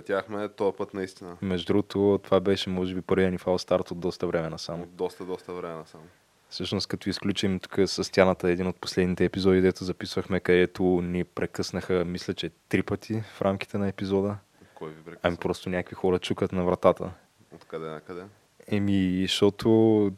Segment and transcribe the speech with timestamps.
[0.00, 1.36] Отлетяхме този път наистина.
[1.42, 4.80] Между другото, това беше, може би, първият ни фал старт от доста време насам.
[4.80, 6.00] От доста, доста време насам.
[6.48, 12.04] Всъщност, като изключим тук с стяната един от последните епизоди, дето записвахме, където ни прекъснаха,
[12.04, 14.36] мисля, че три пъти в рамките на епизода.
[14.74, 15.20] Кой ви прекъсва?
[15.22, 17.10] Ами просто някакви хора чукат на вратата.
[17.54, 18.22] Откъде на къде?
[18.66, 20.10] Еми, защото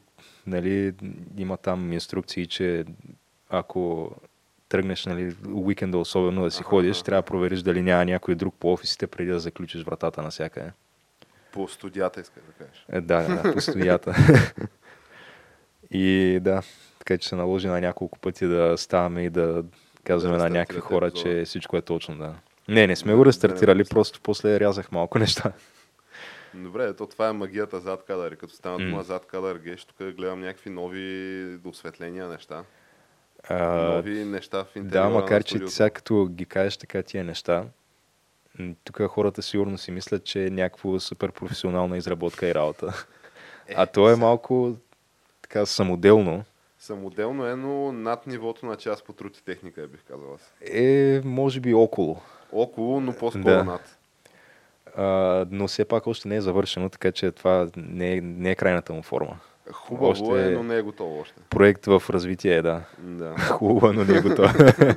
[0.46, 0.94] нали,
[1.36, 2.84] има там инструкции, че
[3.48, 4.10] ако
[4.73, 8.73] тръгнеш нали, уикенда особено да си ходиш, трябва да провериш дали няма някой друг по
[8.73, 10.73] офисите преди да заключиш вратата навсякъде.
[11.53, 12.87] По студията исках да кажеш.
[12.93, 14.15] Е, да, да, по студията.
[15.91, 16.62] И да,
[16.98, 19.65] така че се наложи на няколко пъти да ставаме и да
[20.05, 21.31] казваме Да на някакви хора, епизода.
[21.31, 22.34] че всичко е точно, да.
[22.69, 25.53] Не, не сме Да, го да рестартирали, го просто после рязах малко неща.
[26.55, 28.37] Добре, то това е магията зад кадър.
[28.37, 32.65] Като стана дума зад кадър, геш, тук гледам някакви нови осветления неща.
[33.48, 37.64] А, нови неща в интериора да, макар че сега като ги кажеш така тия неща,
[38.84, 43.06] тук хората сигурно си мислят, че е някаква супер професионална изработка и работа.
[43.68, 44.76] Е, А то е малко
[45.42, 46.44] така самоделно.
[46.78, 50.52] Самоделно е, но над нивото на част по труд и техника, бих казал аз.
[50.60, 52.20] Е, може би около.
[52.52, 53.64] Около, но по-скоро Да.
[53.64, 53.98] над.
[54.96, 55.04] А,
[55.50, 58.92] но все пак още не е завършено, така че това не е, не е крайната
[58.92, 59.38] му форма.
[59.70, 61.41] Хубаво Още- е, но не е готово още.
[61.50, 62.84] Проект в развитие е, да.
[62.98, 63.38] Да.
[63.52, 64.52] Хубаво, но не е готов.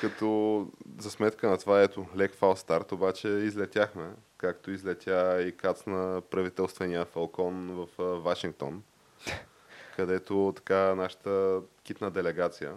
[0.00, 0.66] Като
[0.98, 4.04] за сметка на това, ето, лек фал старт, обаче излетяхме,
[4.36, 8.82] както излетя и кацна правителствения Фалкон в Вашингтон,
[9.96, 12.72] където така нашата китна делегация,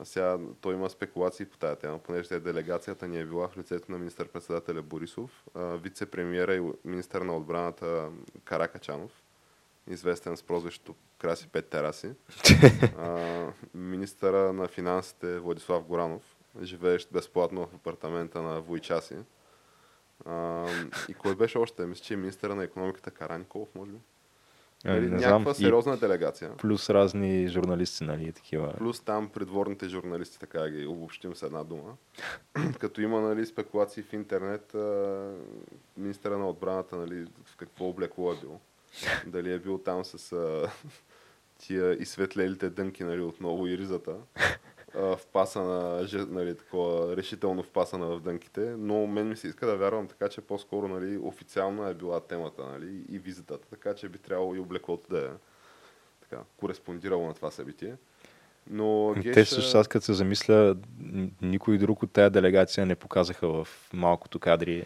[0.00, 3.92] а сега той има спекулации по тази тема, понеже делегацията ни е била в лицето
[3.92, 8.08] на министър-председателя Борисов, вице-премьера и министър на отбраната
[8.44, 9.21] Каракачанов,
[9.90, 12.10] известен с прозвището Краси Пет Тераси,
[12.98, 19.16] а, министъра на финансите Владислав Горанов, живеещ безплатно в апартамента на Войчаси.
[20.26, 20.66] А,
[21.08, 21.86] и кой беше още?
[21.86, 23.98] Мисля, че е министъра на економиката Каранков, може би.
[24.84, 25.30] А, Нали, не знам.
[25.30, 26.56] някаква И сериозна делегация.
[26.56, 28.74] плюс разни журналисти, нали, и такива.
[28.78, 31.96] Плюс там придворните журналисти, така ги обобщим с една дума.
[32.78, 35.32] Като има нали, спекулации в интернет, а,
[35.96, 38.60] министъра на отбраната нали, в какво облекло е бил.
[39.26, 40.70] Дали е бил там с а,
[41.58, 44.16] тия изсветлелите дънки нали, отново и ризата.
[44.98, 50.08] А, впасана, нали, такова, решително впасана в дънките, но мен ми се иска да вярвам
[50.08, 54.54] така, че по-скоро нали, официално е била темата нали, и визитата, така че би трябвало
[54.54, 55.28] и облеклото да е
[56.20, 57.96] така, кореспондирало на това събитие.
[58.70, 60.76] Но Те Геш, също аз като се замисля,
[61.42, 64.84] никой друг от тая делегация не показаха в малкото кадри,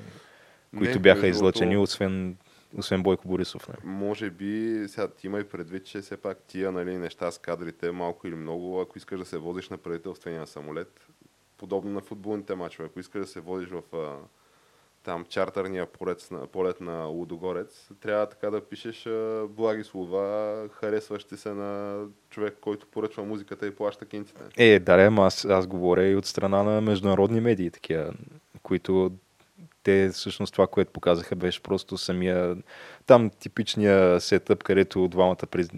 [0.78, 2.36] които Не, бяха излъчени, освен,
[2.78, 3.68] освен Бойко Борисов.
[3.68, 3.74] Не?
[3.84, 7.90] Може би, сега ти има и предвид, че все пак тия нали, неща с кадрите,
[7.90, 11.06] малко или много, ако искаш да се возиш на правителствения самолет,
[11.58, 14.16] подобно на футболните мачове, ако искаш да се водиш в а,
[15.02, 21.36] там чартърния полет на, полет на Лудогорец, трябва така да пишеш а, благи слова, харесващи
[21.36, 22.00] се на
[22.30, 24.42] човек, който поръчва музиката и плаща кинтите.
[24.56, 28.12] Е, да, ама аз, аз говоря и от страна на международни медии, такива,
[28.62, 29.12] които
[29.86, 32.56] те всъщност това, което показаха, беше просто самия
[33.06, 35.68] там типичния сетъп, където двамата през...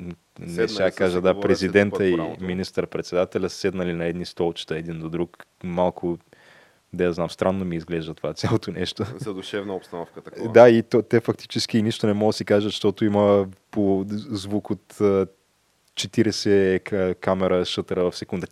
[0.41, 5.47] не са кажа, да, президента и министър-председателя седнали на едни столчета един до друг.
[5.65, 6.19] Малко,
[6.93, 9.05] да я знам, странно ми изглежда това цялото нещо.
[9.19, 10.53] Задушевна обстановка такова.
[10.53, 14.71] Да, и то, те фактически нищо не могат да си кажат, защото има по звук
[14.71, 15.27] от а,
[15.95, 18.47] 40 к- камера шутера в секунда.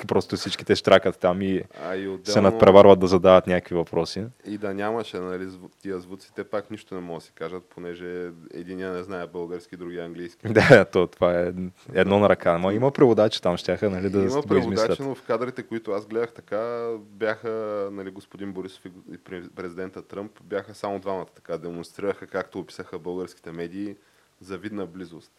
[0.00, 0.08] Чик.
[0.08, 2.50] Просто всичките штракат там и А и се отделно...
[2.50, 4.24] надпреварват да задават някакви въпроси.
[4.46, 5.48] И да нямаше нали,
[5.82, 9.76] тия звуци, те пак нищо не могат да си кажат, понеже единия не знае български,
[9.76, 10.46] другия английски.
[10.60, 11.52] Да, то, това е
[11.94, 12.50] едно на ръка.
[12.50, 16.32] Ама има преводачи там, щяха нали, да Има преводачи, но в кадрите, които аз гледах
[16.32, 19.18] така, бяха нали, господин Борисов и
[19.56, 23.96] президента Тръмп, бяха само двамата така, демонстрираха, както описаха българските медии,
[24.40, 25.32] завидна близост.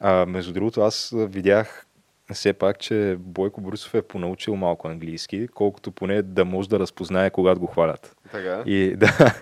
[0.00, 1.86] А, между другото, аз видях
[2.32, 7.30] все пак, че Бойко Борисов е понаучил малко английски, колкото поне да може да разпознае,
[7.30, 8.16] когато го хвалят.
[8.32, 8.62] Така?
[8.66, 9.34] И да,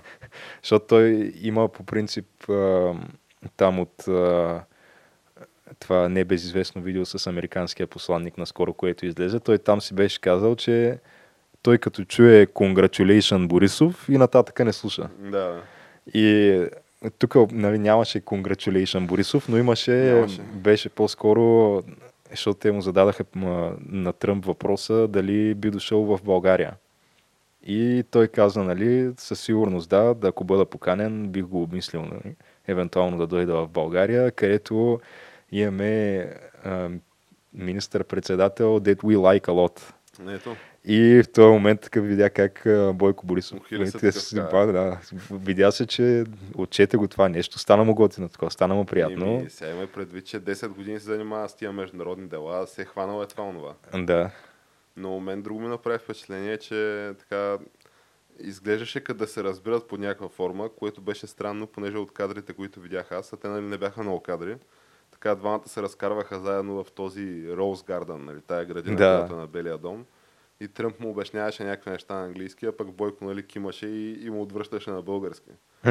[0.62, 2.27] защото той има по принцип
[3.56, 4.05] там от
[5.81, 9.41] това небезизвестно видео с американския посланник наскоро, което излезе.
[9.41, 10.99] Той там си беше казал, че
[11.62, 15.09] той като чуе Congratulation Борисов и нататъка не слуша.
[15.19, 15.62] Да.
[16.15, 16.61] И
[17.19, 20.43] тук нали, нямаше Congratulation Борисов, но имаше, Нямаше.
[20.43, 21.82] беше по-скоро,
[22.31, 23.25] защото те му зададаха
[23.87, 26.73] на Тръмп въпроса дали би дошъл в България.
[27.67, 32.34] И той каза, нали, със сигурност да, да ако бъда поканен, бих го обмислил, нали,
[32.69, 35.00] евентуално да дойда в България, където
[35.52, 36.26] имаме
[37.55, 39.93] министър-председател that we like a lot.
[40.34, 40.56] Ето.
[40.88, 43.59] И в този момент така видя как Бойко Борисов.
[43.61, 45.00] Ухиля се такъв, си да.
[45.31, 46.25] видя се, че
[46.55, 47.59] отчете го това нещо.
[47.59, 49.27] Стана му готино такова, стана му приятно.
[49.27, 52.85] Еми, сега има предвид, че 10 години се занимава с тия международни дела, се е
[52.85, 53.75] хванал е това онова.
[53.94, 54.31] Да.
[54.97, 57.59] Но мен друго ми направи впечатление, че така
[58.41, 62.81] изглеждаше като да се разбират по някаква форма, което беше странно, понеже от кадрите, които
[62.81, 64.56] видях аз, а те нали, не бяха много кадри.
[65.11, 69.17] Така двамата се разкарваха заедно в този Роуз Гарден, нали, тая градина, Да.
[69.19, 70.05] която е на Белия дом.
[70.61, 74.31] И Тръмп му обясняваше някакви неща на английски, а пък Бойко нали, кимаше и, и
[74.31, 75.50] му отвръщаше на български.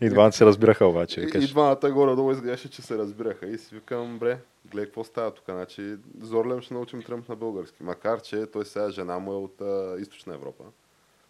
[0.00, 1.20] И двамата се разбираха обаче.
[1.20, 3.46] И, и двамата горе-долу изглеждаше, че се разбираха.
[3.46, 4.38] И си викам, бре,
[4.70, 5.44] гледай какво става тук.
[5.48, 7.82] Значи, зорлем ще научим Тръмп на български.
[7.82, 10.64] Макар, че той сега жена му е от а, източна Европа.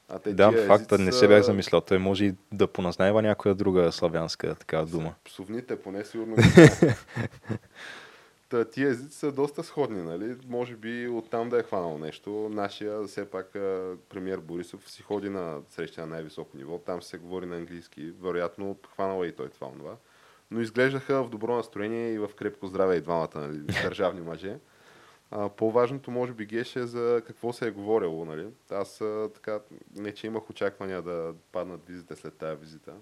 [0.09, 1.81] А те да, факта, езици не се бях замислял.
[1.81, 5.15] Той може и да поназнайва някоя друга славянска такава дума.
[5.25, 6.37] Псовните поне сигурно.
[8.51, 10.37] Та, тия езици са доста сходни, нали?
[10.49, 12.49] Може би оттам да е хванал нещо.
[12.53, 13.51] Нашия, все пак,
[14.09, 16.79] премьер Борисов си ходи на срещи на най-високо ниво.
[16.79, 18.13] Там се говори на английски.
[18.23, 19.97] Вероятно, хванал е и той това онова.
[20.51, 23.59] Но изглеждаха в добро настроение и в крепко здраве и двамата, нали?
[23.83, 24.57] Държавни мъже.
[25.31, 28.47] А, по-важното, може би, геше за какво се е говорило, нали?
[28.71, 29.61] Аз а, така,
[29.97, 32.93] не че имах очаквания да паднат визите след тази визита.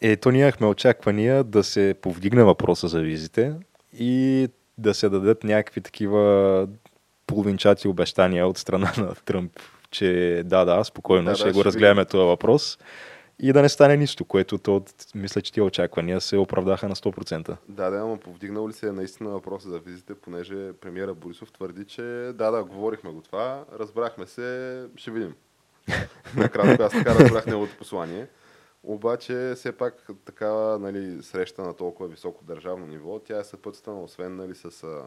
[0.00, 3.54] Ето ние имахме очаквания да се повдигне въпроса за визите
[3.98, 4.48] и
[4.78, 6.68] да се дадат някакви такива
[7.26, 9.52] половинчати обещания от страна на Тръмп,
[9.90, 12.78] че да, да, спокойно, Да, да, ще го ще разгледаме този въпрос
[13.38, 17.56] и да не стане нищо, което то, мисля, че тия очаквания се оправдаха на 100%.
[17.68, 22.02] Да, да, ама повдигнал ли се наистина въпроса за визите, понеже премиера Борисов твърди, че
[22.34, 25.34] да, да, говорихме го това, разбрахме се, ще видим.
[26.36, 28.26] Накратко аз така разбрах неговото послание.
[28.86, 34.36] Обаче, все пак такава нали, среща на толкова високо държавно ниво, тя е съпътствана, освен
[34.36, 35.04] нали, с а,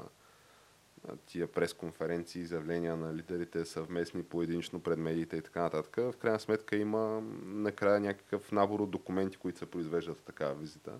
[1.25, 5.95] тия пресконференции, изявления на лидерите съвместни поединично пред медиите и така нататък.
[5.95, 10.91] В крайна сметка има накрая някакъв набор от документи, които се произвеждат в такава визита.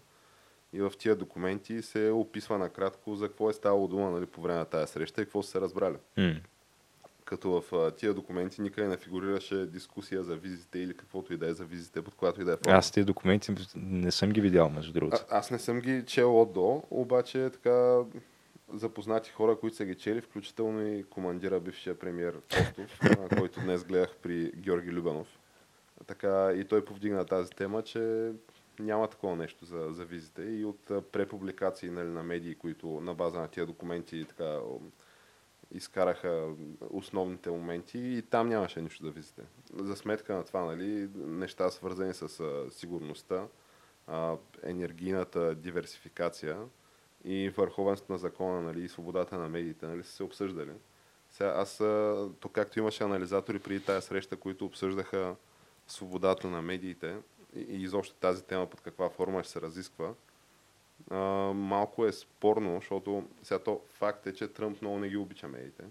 [0.74, 4.60] И в тия документи се описва накратко за какво е ставало дума нали, по време
[4.60, 5.98] на тази среща и какво са се разбрали.
[6.18, 6.36] М.
[7.28, 11.54] Като в тия документи никъде не фигурираше дискусия за визите или каквото и да е
[11.54, 12.78] за визите, под която и да е форма.
[12.78, 15.26] Аз тези документи не съм ги видял, между другото.
[15.30, 17.98] А, аз не съм ги чел от до, обаче така
[18.74, 23.00] запознати хора, които са ги чели, включително и командира бившия премьер Костов,
[23.38, 25.40] който днес гледах при Георги Любанов.
[26.08, 28.32] Така и той повдигна тази тема, че
[28.80, 33.40] няма такова нещо за, за визите и от препубликации нали, на медии, които на база
[33.40, 34.60] на тия документи така
[35.72, 36.54] изкараха
[36.90, 39.42] основните моменти и там нямаше нищо за визите.
[39.74, 42.42] За сметка на това, нали, неща свързани с
[42.72, 43.48] сигурността,
[44.64, 46.60] енергийната диверсификация
[47.24, 50.72] и върховенството на закона нали, и свободата на медиите нали, са се обсъждали.
[51.30, 51.78] Сега аз,
[52.40, 55.36] то както имаше анализатори преди тази среща, които обсъждаха
[55.88, 57.18] свободата на медиите
[57.56, 60.14] и изобщо тази тема под каква форма ще се разисква,
[61.10, 61.18] а,
[61.54, 65.84] малко е спорно, защото сега то факт е, че Тръмп много не ги обича медиите.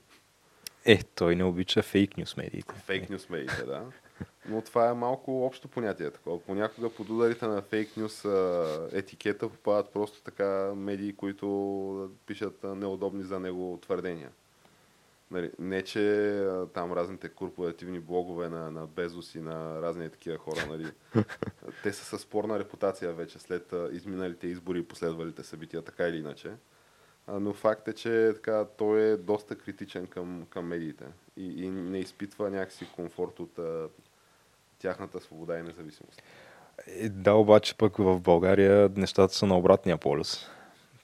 [0.84, 2.74] Е, той не обича фейк нюс медиите.
[2.74, 3.86] Фейк нюс медиите, да.
[4.48, 6.10] Но това е малко общо понятие.
[6.10, 6.40] Такова.
[6.40, 8.24] Понякога под ударите на фейк нюс
[8.92, 14.30] етикета попадат просто така медии, които пишат неудобни за него твърдения.
[15.30, 20.38] Нали, не, че а, там разните корпоративни блогове на, на Безос и на разни такива
[20.38, 20.86] хора, нали,
[21.82, 26.16] те са със спорна репутация вече след а, изминалите избори и последвалите събития, така или
[26.16, 26.50] иначе.
[27.26, 31.04] А, но факт е, че така, той е доста критичен към, към медиите
[31.36, 33.88] и, и не изпитва някакси комфорт от а,
[34.78, 36.22] тяхната свобода и независимост.
[36.86, 40.46] Е, Да, обаче пък в България нещата са на обратния полюс.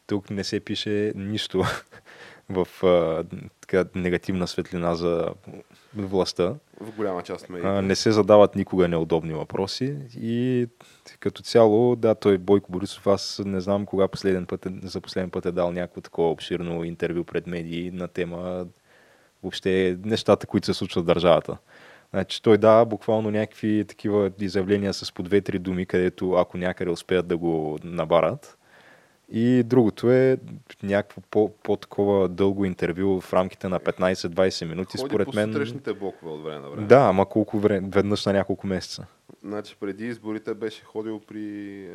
[0.06, 1.64] Тук не се пише нищо
[2.48, 3.24] в а,
[3.60, 5.28] така, негативна светлина за
[5.94, 6.54] властта.
[6.80, 7.46] В голяма част.
[7.50, 10.66] А, не се задават никога неудобни въпроси и
[11.20, 15.30] като цяло, да, той Бойко Борисов, аз не знам кога последен път, е- за последен
[15.30, 18.66] път е дал някакво такова обширно интервю пред медии на тема
[19.42, 21.56] въобще нещата, които се случват в държавата.
[22.10, 27.26] Значи той дава буквално някакви такива изявления с по две-три думи, където ако някъде успеят
[27.26, 28.58] да го набарат.
[29.34, 30.38] И другото е
[30.82, 35.52] някакво по- по-такова дълго интервю в рамките на 15-20 минути, Ходи според по мен.
[35.52, 36.86] сутрешните блокове от време на време.
[36.86, 37.88] Да, ама колко време?
[37.92, 39.06] Веднъж на няколко месеца.
[39.42, 41.88] Значи преди изборите беше ходил при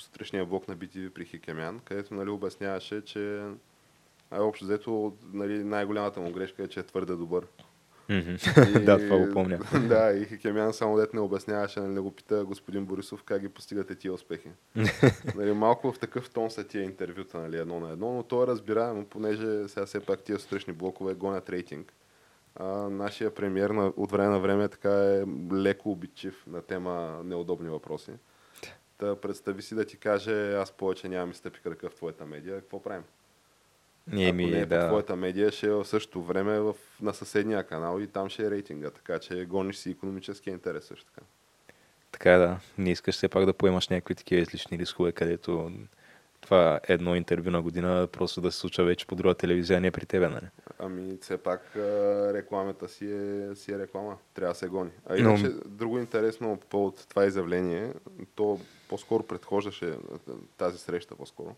[0.00, 3.40] сутрешния блок на BTV при Хикемян, където нали, обясняваше, че
[4.30, 7.46] а, общо взето нали, най-голямата му грешка е, че е твърде добър.
[8.84, 9.58] да, това го помня.
[9.88, 13.48] да, и Хикемян само дет не обясняваше, нали, не го пита господин Борисов как ги
[13.48, 14.48] постигате тия успехи.
[15.34, 18.46] нали, малко в такъв тон са тия интервюта, нали, едно на едно, но то е
[18.46, 21.92] разбираемо, понеже сега все пак тия сутрешни блокове гонят рейтинг.
[22.56, 27.68] А, нашия премьер на, от време на време така е леко обидчив на тема неудобни
[27.68, 28.12] въпроси.
[28.98, 32.60] Та представи си да ти каже, аз повече нямам и стъпи кръка в твоята медия,
[32.60, 33.02] какво правим?
[34.06, 34.86] Ние Ако ми, не е по да.
[34.86, 38.50] твоята медия, ще е в същото време в, на съседния канал и там ще е
[38.50, 41.26] рейтинга, така че гониш си економическия интерес също така.
[42.12, 42.58] Така е, да.
[42.78, 45.72] Не искаш все пак да поемаш някакви такива излишни рискове, където
[46.40, 49.90] това едно интервю на година просто да се случва вече по друга телевизия, а не
[49.90, 50.46] при тебе, нали?
[50.78, 51.70] Ами, все пак
[52.34, 54.16] рекламата си е, си е реклама.
[54.34, 54.90] Трябва да се гони.
[55.06, 57.92] А Но- иначе, друго интересно по това изявление,
[58.34, 59.94] то по-скоро предхождаше
[60.56, 61.56] тази среща по-скоро.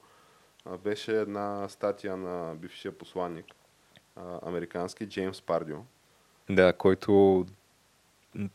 [0.85, 3.47] Беше една статия на бившия посланник,
[4.43, 5.77] американски Джеймс Пардио.
[6.51, 7.47] Да, който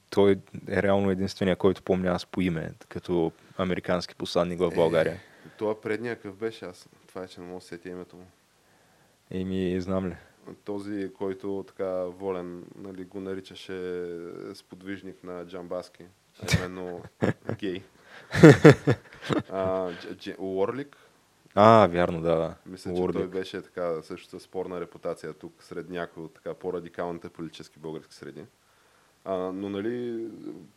[0.09, 0.39] той
[0.69, 5.19] е реално единствения, който помня аз по име, като американски посланник в България.
[5.57, 6.89] Това предния какъв беше аз?
[7.07, 8.25] Това е, че не мога да сетя името му.
[9.31, 10.15] Еми, знам ли.
[10.65, 14.05] Този, който така волен нали, го наричаше
[14.53, 16.03] сподвижник на Джамбаски,
[16.43, 17.03] а именно
[17.57, 17.81] гей.
[19.49, 20.97] А, Дж- Дж- Уорлик,
[21.61, 22.55] А, вярно, да, да.
[22.65, 23.15] мисля, че Уорлик.
[23.15, 28.45] той беше така също спорна репутация тук сред някои от така по-радикалните политически български среди.
[29.25, 30.27] А, но нали,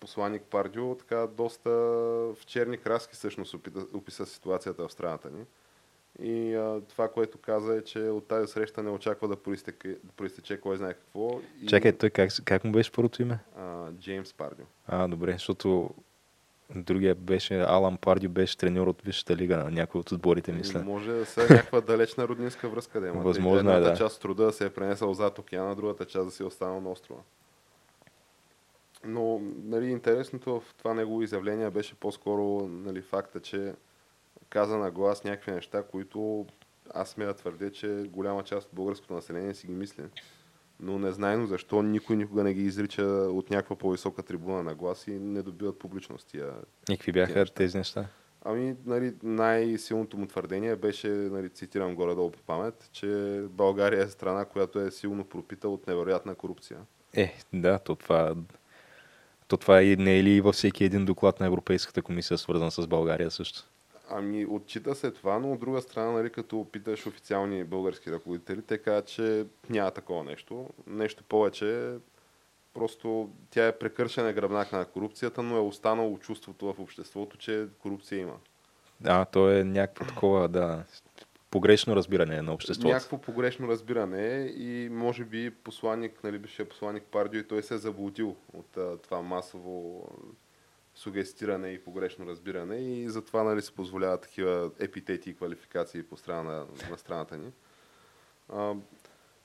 [0.01, 5.45] посланник Пардио така доста в черни краски всъщност опита, описа ситуацията в страната ни.
[6.29, 10.13] И а, това, което каза е, че от тази среща не очаква да проистече, да
[10.17, 11.41] проистече кой знае какво.
[11.63, 13.39] И, Чакай, той как, как му беше първото име?
[13.57, 14.65] А, Джеймс Пардио.
[14.87, 15.91] А, добре, защото
[16.75, 20.83] другия беше, Алан Пардио беше треньор от Висшата лига на някой от отборите, мисля.
[20.83, 23.23] Може да са някаква далечна роднинска връзка да има.
[23.23, 23.97] Възможно е, Едната да.
[23.97, 26.91] част от труда се е пренесъл зад океана, другата част да си е останал на
[26.91, 27.21] острова.
[29.05, 33.75] Но нали, интересното в това негово изявление беше по-скоро нали, факта, че
[34.49, 36.47] каза на глас някакви неща, които
[36.95, 40.03] аз сме да твърдя, че голяма част от българското население си ги мисли.
[40.83, 45.11] Но незнайно защо никой никога не ги изрича от някаква по-висока трибуна на глас и
[45.11, 46.53] не добиват публичност тия
[46.91, 47.55] И какви бяха неща.
[47.55, 48.07] тези неща?
[48.45, 54.45] Ами, нали, най-силното му твърдение беше, нали, цитирам горе-долу по памет, че България е страна,
[54.45, 56.79] която е силно пропита от невероятна корупция.
[57.15, 58.35] Е, да, то това,
[59.49, 62.87] то това и не е ли във всеки един доклад на Европейската комисия, свързан с
[62.87, 63.72] България също?
[64.15, 68.79] Ами, отчита се това, но от друга страна, нали, като питаш официални български ръководители, те
[68.79, 70.69] казват, че няма такова нещо.
[70.87, 71.95] Нещо повече,
[72.75, 78.21] просто тя е прекършена гръбнак на корупцията, но е останало чувството в обществото, че корупция
[78.21, 78.37] има.
[79.05, 80.85] А, то е някакво такова, да,
[81.51, 82.89] погрешно разбиране на обществото.
[82.89, 87.79] Някакво погрешно разбиране и може би посланник, нали, бившия посланник Пардио и той се е
[87.79, 90.09] заблудил от а, това масово
[90.95, 96.43] сугестиране и погрешно разбиране и затова нали, се позволяват такива епитети и квалификации по страна
[96.43, 97.53] на, на страната ни.
[98.49, 98.75] А,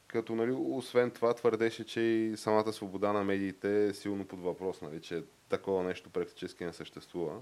[0.08, 4.82] като, нали, освен това, твърдеше, че и самата свобода на медиите е силно под въпрос,
[4.82, 7.40] нали, че такова нещо практически не съществува.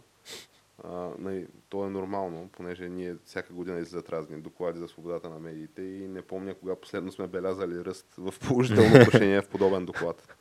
[0.84, 5.40] А, нали, то е нормално, понеже ние всяка година излизат разни доклади за свободата на
[5.40, 10.36] медиите и не помня кога последно сме белязали ръст в положително отношение в подобен доклад.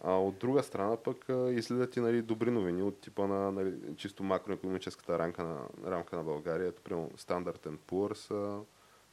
[0.00, 4.22] А от друга страна пък излизат и нали, добри новини от типа на нали, чисто
[4.22, 6.72] макроекономическата рамка на, рамка на България.
[6.72, 8.60] Примерно Standard Poor's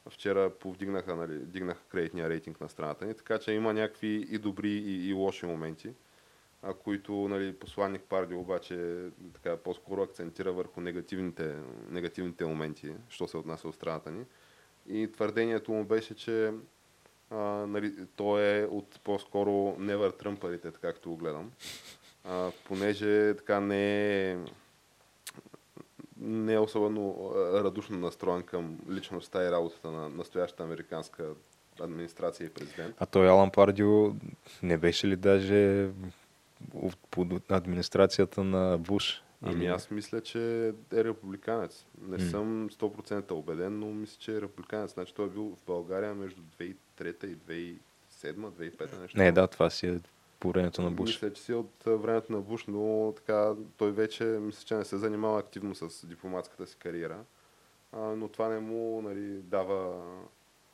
[0.10, 4.70] вчера повдигнаха, нали, дигнаха кредитния рейтинг на страната ни, така че има някакви и добри
[4.70, 5.94] и, и лоши моменти,
[6.64, 11.56] а, които нали, посланник Парди обаче така, по-скоро акцентира върху негативните,
[11.90, 14.26] негативните моменти, що се отнася от страната ни.
[14.88, 16.54] И твърдението му беше, че
[17.30, 17.36] а,
[17.68, 21.52] нали, той е от по-скоро невър тръмпарите, така както го гледам.
[22.24, 24.38] А, понеже така не е
[26.18, 31.30] не е особено радушно настроен към личността и работата на настоящата американска
[31.82, 32.96] администрация и президент.
[33.00, 34.14] А той Алан Пардио
[34.64, 35.90] не беше ли даже
[37.12, 39.24] под администрацията на Буш?
[39.46, 41.86] Ами аз мисля, че е републиканец.
[42.02, 42.30] Не М.
[42.30, 44.94] съм 100% убеден, но мисля, че е републиканец.
[44.94, 47.78] Значи той е бил в България между 2003 и
[48.24, 49.18] 2007-2005 нещо.
[49.18, 50.00] Не, да, това си е
[50.40, 51.10] по времето на Буш.
[51.10, 54.98] Мисля, че си от времето на Буш, но така той вече мисля, че не се
[54.98, 57.24] занимава активно с дипломатската си кариера.
[57.92, 60.04] а, но това не му нали, дава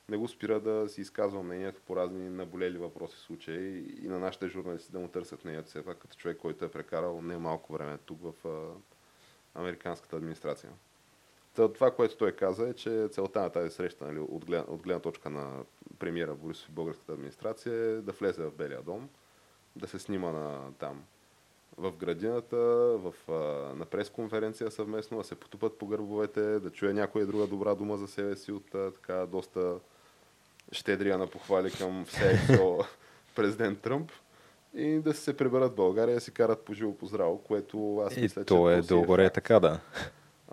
[0.09, 4.47] не го спира да си изказва мнението по разни наболели въпроси случаи и на нашите
[4.47, 7.97] журналисти да му търсят мнението все пак като човек, който е прекарал не малко време
[7.97, 10.71] тук в а, американската администрация.
[11.55, 14.81] Та, това, което той каза е, че целта на тази среща нали, от, гледна, от
[14.81, 15.63] гледна точка на
[15.99, 19.09] премиера Борисов и българската администрация е да влезе в Белия дом,
[19.75, 21.03] да се снима на, там.
[21.77, 22.57] В градината,
[22.97, 23.33] в, а,
[23.75, 28.07] на пресконференция съвместно, да се потупат по гърбовете, да чуе някоя друга добра дума за
[28.07, 29.75] себе си от а, така доста
[30.71, 32.59] щедрия на похвали към всеки
[33.35, 34.11] президент Тръмп.
[34.73, 38.17] И да се приберат в България и си карат по живо по здраво, което аз
[38.17, 39.79] и мисля, то че е то си дълго е така, да.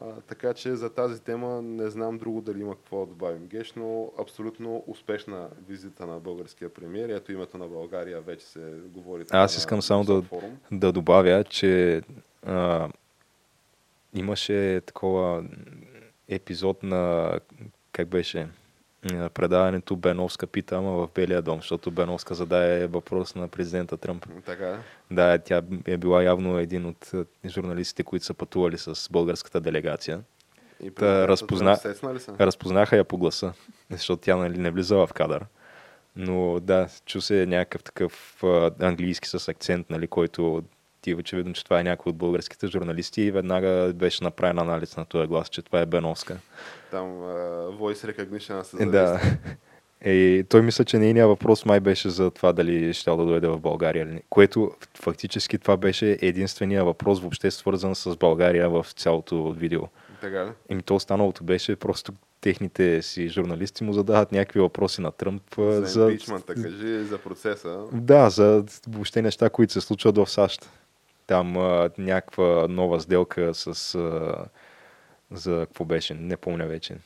[0.01, 3.47] А, така че за тази тема не знам друго дали има какво да добавим.
[3.47, 7.09] Геш, но абсолютно успешна визита на българския премиер.
[7.09, 9.25] Ето името на България вече се говори.
[9.31, 10.59] Аз на искам само да, форум.
[10.73, 12.03] да добавя, че
[12.47, 12.89] а,
[14.15, 15.45] имаше такова
[16.29, 17.33] епизод на,
[17.93, 18.49] как беше,
[19.13, 24.27] на предаването Беновска пита, ама в Белия дом, защото Беновска зададе въпрос на президента Тръмп.
[24.47, 24.77] Така е.
[25.11, 30.21] Да, тя е била явно един от а, журналистите, които са пътували с българската делегация.
[30.83, 32.33] И Та разпозна- Тръмп сецна ли се?
[32.41, 33.53] Разпознаха я по гласа,
[33.91, 35.45] защото тя нали, не влизала в кадър.
[36.17, 40.63] Но да, чу се някакъв такъв а, английски с акцент, нали, който
[41.07, 44.97] ти е очевидно, че това е някой от българските журналисти и веднага беше направен анализ
[44.97, 46.39] на този глас, че това е Беновска.
[46.91, 49.21] Там uh, voice recognition се да.
[50.01, 53.61] Е, той мисля, че нейният въпрос май беше за това дали ще да дойде в
[53.61, 54.23] България или не.
[54.31, 59.83] Което фактически това беше единствения въпрос въобще свързан с България в цялото видео.
[60.21, 60.51] Така ли?
[60.69, 65.83] Еми то останалото беше просто техните си журналисти му задават някакви въпроси на Тръмп За,
[65.87, 66.17] за...
[66.47, 67.79] кажи за процеса.
[67.93, 70.71] Да, за въобще неща, които се случват в САЩ.
[71.27, 73.95] Там а, някаква нова сделка с...
[73.95, 74.45] А,
[75.31, 76.15] за какво беше?
[76.15, 76.97] Не помня вече.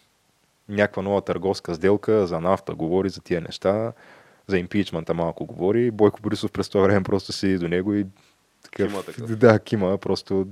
[0.69, 3.93] Някаква нова търговска сделка за нафта говори за тия неща.
[4.47, 5.91] За импичмента малко говори.
[5.91, 8.07] Бойко Борисов през това време просто седи до него и
[8.71, 9.37] Кима такъв.
[9.37, 10.47] Да, кима, просто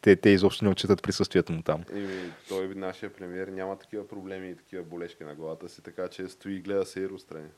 [0.00, 1.84] те, те изобщо не отчитат присъствието му там.
[1.94, 2.06] И
[2.48, 6.54] той, нашия премиер, няма такива проблеми и такива болешки на главата си, така че стои
[6.54, 7.48] и гледа се и розстрани.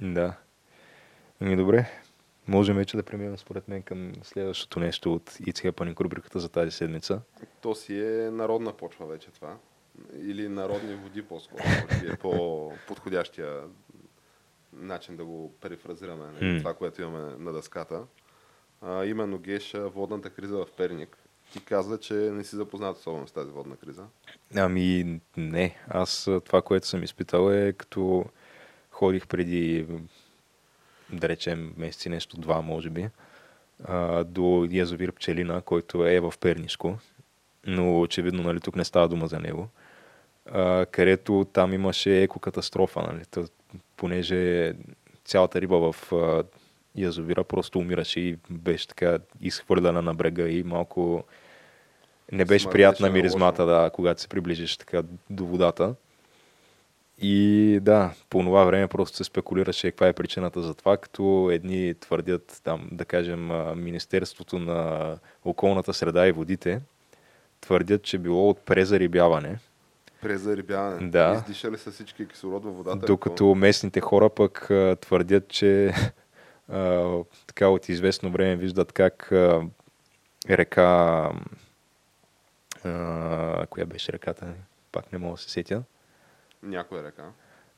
[0.00, 0.34] Да.
[1.40, 1.90] Ами добре.
[2.48, 6.70] Можем вече да преминем според мен към следващото нещо от It's Happening рубриката за тази
[6.70, 7.20] седмица.
[7.60, 9.56] То си е народна почва вече това.
[10.18, 11.62] Или народни води по-скоро.
[12.12, 13.62] е по-подходящия
[14.72, 16.26] начин да го перифразираме.
[16.26, 16.58] нали, М.
[16.58, 18.02] Това, което имаме на дъската.
[18.82, 21.16] А, именно Геш, водната криза в Перник.
[21.52, 24.04] Ти каза, че не си запознат особено с тази водна криза.
[24.56, 28.24] Ами не, аз това, което съм изпитал е като
[28.90, 29.86] ходих преди,
[31.12, 33.08] да речем, месеци нещо, два може би,
[33.84, 36.98] а, до язовир Пчелина, който е в Пернишко,
[37.66, 39.68] но очевидно нали, тук не става дума за него,
[40.46, 43.42] а, където там имаше екокатастрофа, нали, Та,
[43.96, 44.72] понеже
[45.24, 46.44] цялата риба в а,
[46.94, 51.24] язовира просто умираше и беше така изхвърлена на брега и малко
[52.32, 55.94] не беше Смърдеше приятна на миризмата, да, когато се приближиш така до водата.
[57.20, 61.94] И да, по това време просто се спекулираше каква е причината за това, като едни
[61.94, 66.80] твърдят там, да кажем, Министерството на околната среда и водите,
[67.60, 69.58] твърдят, че било от презарибяване,
[70.22, 71.10] Презарибяване.
[71.10, 71.34] Да.
[71.36, 73.06] Издишали са всички кислород във водата.
[73.06, 75.94] докато местните хора пък твърдят, че
[77.46, 79.32] така от известно време виждат как
[80.50, 81.30] река...
[83.70, 84.46] Коя беше реката?
[84.92, 85.82] Пак не мога да се сетя.
[86.62, 87.24] Някоя река.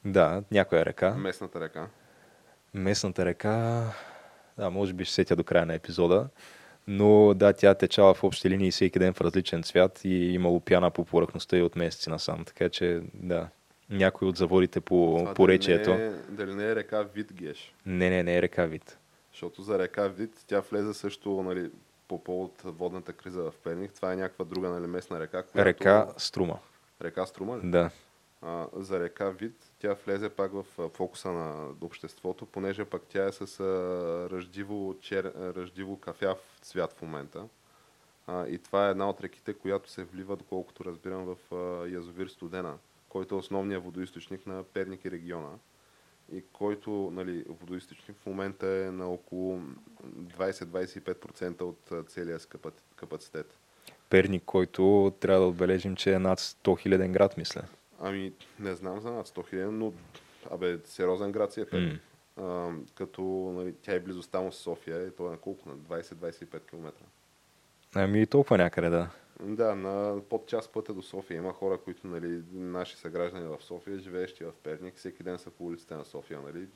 [0.05, 1.15] Да, някоя река.
[1.15, 1.89] Местната река.
[2.75, 3.85] Местната река,
[4.59, 6.29] да, може би ще сетя до края на епизода,
[6.87, 10.91] но да, тя течала в общи линии всеки ден в различен цвят и имало пяна
[10.91, 12.45] по повърхността и от месеци насам.
[12.45, 13.49] Така че, да,
[13.91, 15.91] някои от заводите по Това поречието.
[15.91, 17.75] Дали не, е, дали не е река Вит Геш?
[17.87, 18.99] Не, не, не е река вид.
[19.33, 21.71] Защото за река Вит тя влезе също нали,
[22.09, 23.93] по повод водната криза в Перник.
[23.93, 25.43] Това е някаква друга нали, местна река.
[25.43, 25.69] Която...
[25.69, 26.59] Река Струма.
[27.03, 27.61] Река Струма ли?
[27.65, 27.91] Да.
[28.77, 33.61] За река Вит тя влезе пак в фокуса на обществото, понеже пък тя е с
[34.33, 35.33] ръждиво, чер...
[35.57, 37.49] ръждиво кафяв цвят в момента.
[38.27, 41.37] А, и това е една от реките, която се влива, доколкото разбирам, в
[41.89, 45.51] язовир Студена, който е основният водоисточник на Перник и региона.
[46.33, 49.61] И който нали, водоисточник в момента е на около
[50.15, 52.39] 20-25% от целия
[52.97, 53.57] капацитет.
[54.11, 57.63] Перник, който трябва да отбележим, че е над 100 хиляден град, мисля.
[58.01, 59.93] Ами, не знам за над 100 хиляди, но
[60.51, 61.93] абе, сериозен град си е Перник.
[61.93, 62.01] М.
[62.37, 63.23] А, като
[63.57, 65.69] нали, тя е близостта му с София и то е на колко?
[65.69, 66.93] На 20-25 км.
[67.95, 69.11] Ами толкова някъде, да.
[69.43, 73.99] Да, на под час пътя до София има хора, които, нали, наши съграждани в София,
[73.99, 76.67] живеещи в Перник, всеки ден са по улиците на София, нали,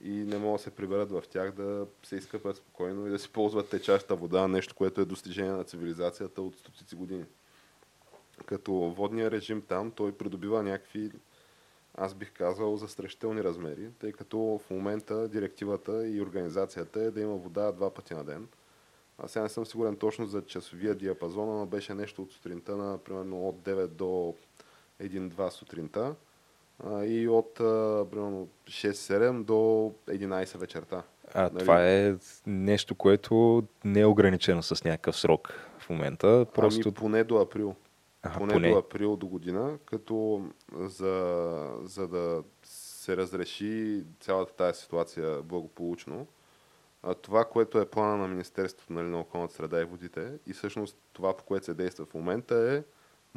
[0.00, 3.32] и не могат да се приберат в тях да се изкъпят спокойно и да си
[3.32, 7.24] ползват течаща вода, нещо, което е достижение на цивилизацията от стотици години.
[8.46, 11.10] Като водния режим там, той придобива някакви,
[11.94, 17.36] аз бих казал, застрашителни размери, тъй като в момента директивата и организацията е да има
[17.36, 18.48] вода два пъти на ден.
[19.18, 22.98] Аз сега не съм сигурен точно за часовия диапазон, но беше нещо от сутринта на
[22.98, 24.34] примерно от 9 до
[25.02, 26.14] 1-2 сутринта
[27.04, 27.54] и от
[28.10, 31.02] примерно 6-7 до 11 вечерта.
[31.34, 31.58] А нали?
[31.58, 32.14] това е
[32.46, 36.46] нещо, което не е ограничено с някакъв срок в момента.
[36.54, 36.82] Просто...
[36.84, 37.74] Ами поне до април.
[38.26, 44.80] Ага, поне, поне до април до година, като за, за да се разреши цялата тази
[44.80, 46.26] ситуация благополучно,
[47.02, 50.96] а, това, което е плана на Министерството нали, на околната среда и водите и всъщност
[51.12, 52.82] това, по което се действа в момента е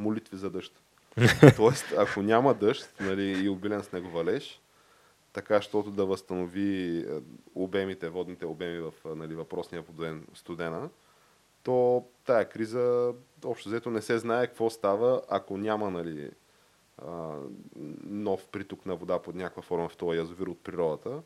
[0.01, 0.81] молитви за дъжд.
[1.55, 4.61] Тоест, ако няма дъжд нали, и обилен снеговалеж,
[5.33, 7.05] така, защото да възстанови
[7.55, 10.89] обемите, водните обеми в нали, въпросния воден студена,
[11.63, 13.13] то тая криза
[13.45, 16.31] общо взето не се знае какво става, ако няма нали,
[18.03, 21.21] нов приток на вода под някаква форма в този язовир от природата.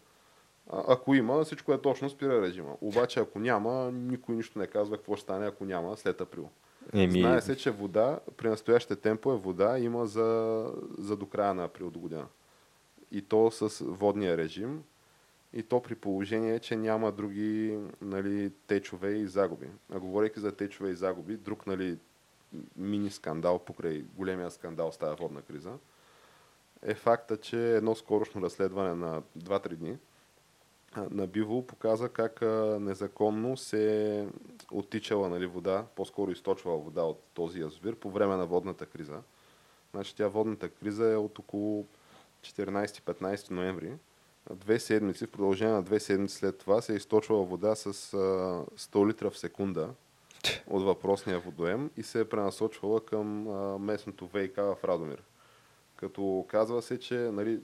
[0.71, 2.75] А, ако има, всичко е точно спира режима.
[2.81, 6.49] Обаче ако няма, никой нищо не казва какво ще стане, ако няма след април.
[6.93, 7.19] Еми...
[7.19, 11.89] Знае се, че вода при настоящите темпове вода има за, за до края на април
[11.89, 12.25] до година.
[13.11, 14.83] И то с водния режим.
[15.53, 19.67] И то при положение, че няма други нали, течове и загуби.
[19.93, 21.97] А говорейки за течове и загуби, друг нали,
[22.75, 25.73] мини скандал покрай големия скандал с тази водна криза
[26.85, 29.97] е факта, че едно скорошно разследване на 2-3 дни
[30.97, 32.41] на Биво показа как
[32.81, 34.27] незаконно се
[34.71, 39.21] оттичала нали, вода, по-скоро източвала вода от този язовир по време на водната криза.
[39.91, 41.85] Значи тя водната криза е от около
[42.41, 43.93] 14-15 ноември.
[44.51, 49.07] Две седмици, в продължение на две седмици след това се е източвала вода с 100
[49.09, 49.89] литра в секунда
[50.67, 53.27] от въпросния водоем и се е пренасочвала към
[53.83, 55.23] местното ВИК в Радомир.
[55.95, 57.59] Като казва се, че нали,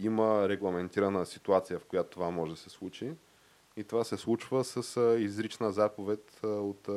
[0.00, 3.12] има регламентирана ситуация, в която това може да се случи.
[3.76, 6.88] И това се случва с изрична заповед от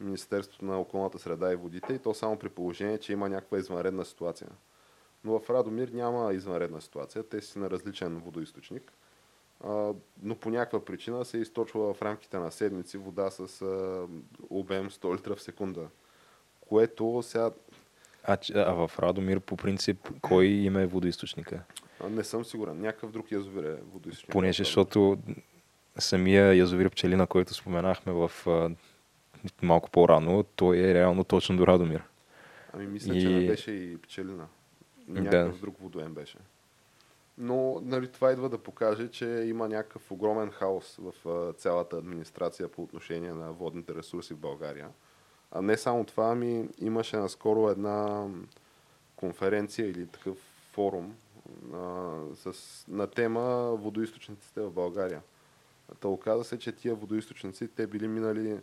[0.00, 4.04] Министерството на околната среда и водите и то само при положение, че има някаква извънредна
[4.04, 4.48] ситуация.
[5.24, 8.92] Но в Радомир няма извънредна ситуация, те си на различен водоисточник.
[10.22, 13.62] но по някаква причина се източва в рамките на седмици вода с
[14.50, 15.88] обем 100 литра в секунда.
[16.60, 17.50] Което сега
[18.24, 21.62] а, а в Радомир по принцип кой има е водоисточника?
[22.10, 22.80] Не съм сигурен.
[22.80, 24.32] Някакъв друг язовир е водоисточник.
[24.32, 25.18] Понеже, защото
[25.98, 28.30] самия язовир Пчелина, който споменахме в
[29.62, 32.02] малко по-рано, той е реално точно до Радомир.
[32.72, 33.20] Ами мисля, и...
[33.20, 34.46] че не беше и Пчелина.
[35.20, 35.60] Някакъв да.
[35.60, 36.38] друг водоем беше.
[37.38, 42.82] Но нали, това идва да покаже, че има някакъв огромен хаос в цялата администрация по
[42.82, 44.88] отношение на водните ресурси в България.
[45.50, 48.28] А не само това, ами имаше наскоро една
[49.16, 50.38] конференция или такъв
[50.72, 51.14] форум
[51.74, 55.22] а, с, на тема водоисточниците в България.
[56.00, 58.60] Та оказа се, че тия водоисточници, те били минали а,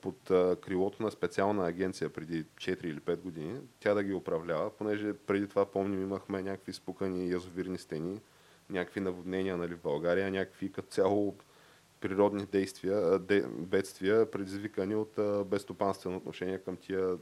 [0.00, 0.18] под
[0.60, 5.48] крилото на специална агенция преди 4 или 5 години, тя да ги управлява, понеже преди
[5.48, 8.20] това, помним, имахме някакви спукани язовирни стени,
[8.70, 11.36] някакви наводнения нали, в България, някакви като цяло
[12.00, 15.12] природни действия, де, бедствия, предизвикани от
[15.48, 17.16] безстопанствено отношение към тия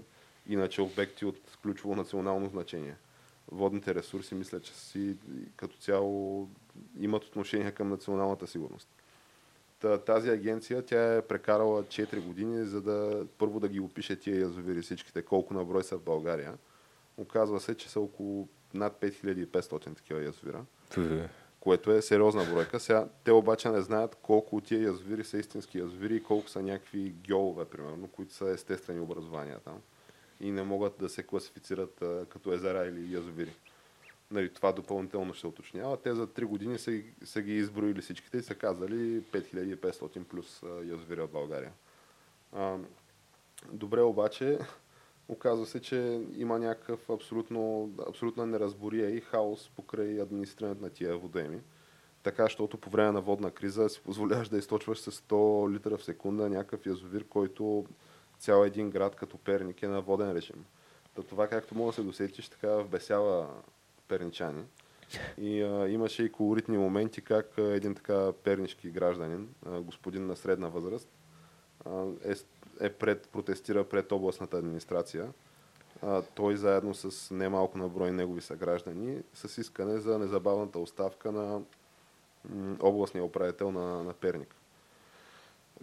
[0.47, 2.97] иначе обекти от ключово национално значение.
[3.53, 5.17] Водните ресурси, мисля, че си
[5.57, 6.49] като цяло
[6.99, 8.89] имат отношение към националната сигурност.
[10.07, 14.83] Тази агенция, тя е прекарала 4 години, за да първо да ги опише тия язовири
[14.83, 16.55] всичките, колко на брой са в България.
[17.17, 20.65] Оказва се, че са около над 5500 такива язовира
[21.65, 22.81] което е сериозна бройка.
[22.81, 26.63] Сега, те обаче не знаят колко от тия язовири са истински язовири и колко са
[26.63, 29.81] някакви геолове, примерно, които са естествени образования там
[30.41, 33.55] и не могат да се класифицират а, като езера или язовири.
[34.35, 35.97] Нали, това допълнително ще уточнява.
[35.97, 41.21] Те за 3 години са, са ги изброили всичките и са казали 5500 плюс язовири
[41.21, 41.73] от България.
[42.53, 42.79] А,
[43.73, 44.59] добре обаче,
[45.29, 51.61] Оказва се, че има някакъв абсолютно, абсолютна неразбория и хаос покрай администрирането на тия водоеми.
[52.23, 56.05] Така, защото по време на водна криза си позволяваш да източваш с 100 литра в
[56.05, 57.87] секунда някакъв язовир, който
[58.39, 60.65] цял един град като Перник е на воден режим.
[61.15, 63.49] Та това, както мога да се досетиш, така вбесява
[64.09, 64.65] перничани.
[65.39, 70.37] И а, имаше и колоритни моменти, как а, един така пернишки гражданин, а, господин на
[70.37, 71.09] средна възраст,
[71.85, 72.35] а, е
[72.81, 75.33] е пред, протестира пред областната администрация.
[76.03, 81.61] А, той заедно с немалко на брой негови съграждани с искане за незабавната оставка на
[82.49, 84.57] м, областния управител на, на Перник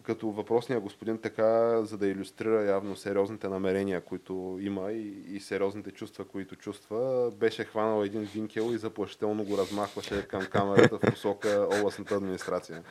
[0.04, 5.92] като въпросния господин така, за да иллюстрира явно сериозните намерения, които има и, и сериозните
[5.92, 11.68] чувства, които чувства, беше хванал един винкел и заплашително го размахваше към камерата в посока
[11.80, 12.84] областната администрация.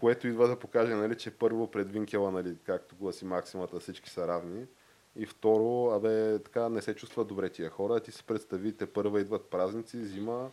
[0.00, 4.28] Което идва да покаже, нали, че първо пред винкела, нали, както гласи максимата, всички са
[4.28, 4.66] равни.
[5.16, 8.00] И второ, абе, така не се чувства добре тия хора.
[8.00, 10.50] Ти си представите, първа идват празници, зима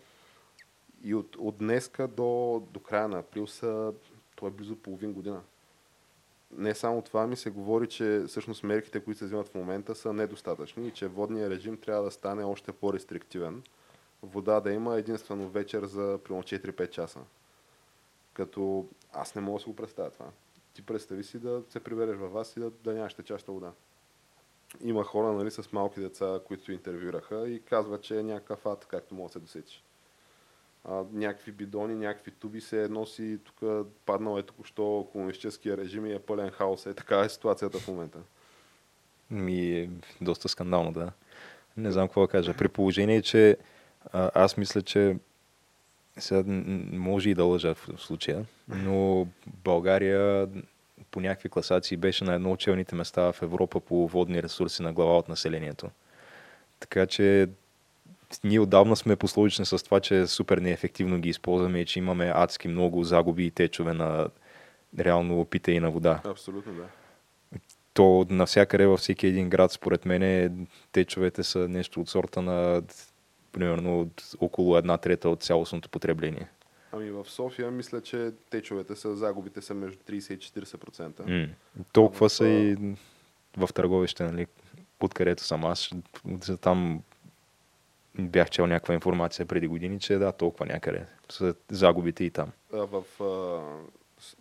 [1.03, 3.93] и от, от днеска до, до края на април са,
[4.35, 5.41] това е близо половин година
[6.51, 10.13] не само това ми се говори, че всъщност мерките, които се взимат в момента са
[10.13, 13.63] недостатъчни и че водният режим трябва да стане още по-рестриктивен.
[14.23, 17.19] Вода да има единствено вечер за примерно 4-5 часа.
[18.33, 20.25] Като аз не мога да си го представя това.
[20.73, 23.71] Ти представи си да се прибереш във вас и да, да нямаш течаща вода.
[24.81, 29.15] Има хора нали, с малки деца, които интервюраха и казват, че е някакъв ад, както
[29.15, 29.86] мога да се досечиш
[31.13, 36.49] някакви бидони, някакви туби се носи, тук паднал е току-що комунистическия режим и е пълен
[36.49, 36.85] хаос.
[36.85, 38.19] Е така е ситуацията в момента.
[39.31, 39.89] Ми е
[40.21, 41.11] доста скандално, да.
[41.77, 42.53] Не знам какво да кажа.
[42.53, 43.57] При положение, че
[44.13, 45.17] а, аз мисля, че
[46.17, 46.43] сега
[46.91, 50.47] може и да лъжа в случая, но България
[51.11, 54.93] по някакви класации беше на едно от челните места в Европа по водни ресурси на
[54.93, 55.89] глава от населението.
[56.79, 57.49] Така че
[58.43, 62.67] ние отдавна сме пословични с това, че супер неефективно ги използваме и че имаме адски
[62.67, 64.27] много загуби и течове на
[64.99, 66.21] реално опита и на вода.
[66.23, 66.83] Абсолютно, да.
[67.93, 72.81] То навсякъде във всеки един град, според мен, течовете са нещо от сорта на
[73.51, 76.49] примерно от около една трета от цялостното потребление.
[76.91, 81.11] Ами в София мисля, че течовете са, загубите са между 30 и 40%.
[81.11, 81.49] Mm.
[81.93, 82.77] Толкова а, са и
[83.57, 84.47] в търговище, нали?
[84.99, 85.89] Откъдето съм аз.
[86.61, 87.01] Там
[88.19, 92.51] бях чел някаква информация преди години, че да, толкова някъде са загубите и там.
[92.71, 93.03] В,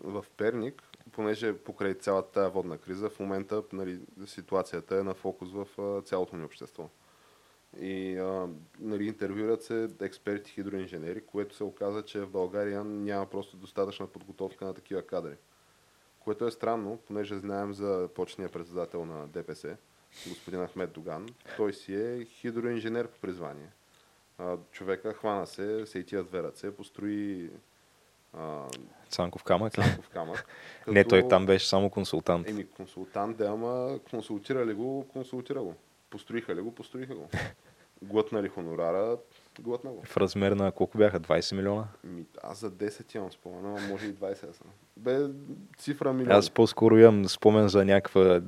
[0.04, 5.48] в Перник, понеже покрай цялата тази водна криза, в момента нали, ситуацията е на фокус
[5.52, 5.66] в
[6.04, 6.88] цялото ни общество.
[7.80, 8.48] И а,
[8.80, 14.64] нали, интервюрат се експерти хидроинженери, което се оказа, че в България няма просто достатъчна подготовка
[14.64, 15.34] на такива кадри.
[16.18, 19.76] Което е странно, понеже знаем за почния председател на ДПС,
[20.28, 21.26] господин Ахмед Доган.
[21.56, 23.68] Той си е хидроинженер по призвание.
[24.38, 27.50] А, човека хвана се, се и тия две ръце, построи
[28.32, 28.64] а,
[29.08, 29.72] Цанков камък.
[29.72, 30.46] Цанков камък.
[30.80, 30.92] Като...
[30.92, 32.48] Не, той там беше само консултант.
[32.48, 35.74] Еми, консултант, да, ама консултира ли го, консултира го.
[36.10, 37.28] Построиха ли го, построиха го.
[38.02, 39.16] Глътна ли хонорара,
[39.60, 40.02] глътна го.
[40.04, 41.20] В размер на колко бяха?
[41.20, 41.84] 20 милиона?
[42.04, 44.66] Ми, аз за 10 имам спомен, но може и 20 съм.
[44.96, 45.18] Бе,
[45.78, 46.36] цифра милион.
[46.36, 48.40] Аз по-скоро имам спомен за някаква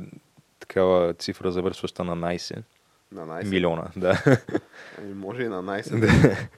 [0.69, 2.63] такава цифра, завършваща на 19.
[3.13, 3.49] На 19?
[3.49, 4.23] Милиона, да.
[4.99, 6.49] Ами може и на 19.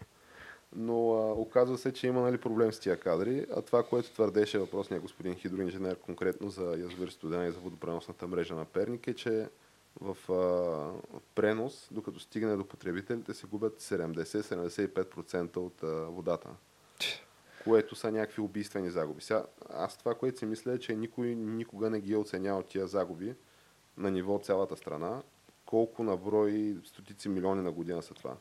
[0.77, 4.59] Но а, оказва се, че има нали, проблем с тия кадри, а това, което твърдеше
[4.59, 9.49] въпросния господин хидроинженер конкретно за язовир студена и за водопреносната мрежа на Перник е, че
[10.01, 16.49] в а, пренос, докато стигне до потребителите, се губят 70-75% от а, водата.
[17.65, 19.23] Което са някакви убийствени загуби.
[19.23, 22.87] Сега, аз това, което си мисля е, че никой никога не ги е оценявал тия
[22.87, 23.35] загуби,
[24.01, 25.23] на ниво цялата страна,
[25.67, 28.37] колко на брой стотици милиони на година са това.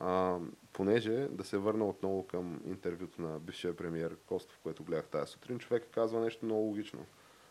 [0.00, 0.38] А,
[0.72, 5.58] понеже, да се върна отново към интервюто на бившия премиер Костов, което гледах тази сутрин,
[5.58, 7.06] човек казва нещо много логично.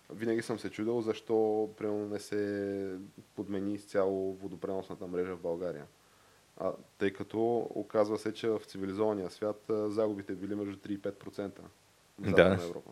[0.10, 2.96] Винаги съм се чудил защо примерно не се
[3.36, 5.86] подмени изцяло водопреносната мрежа в България.
[6.58, 11.60] А, тъй като оказва се, че в цивилизования свят загубите били между 3 и 5%
[12.20, 12.58] в да.
[12.62, 12.92] Европа.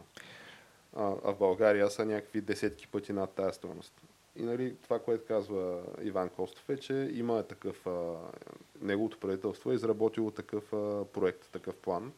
[0.95, 4.01] А, а в България са някакви десетки пъти над тази стоеност.
[4.39, 8.15] И нали, това, което казва Иван Костов е, че има такъв, а,
[8.81, 12.11] неговото правителство е изработило такъв а, проект, такъв план,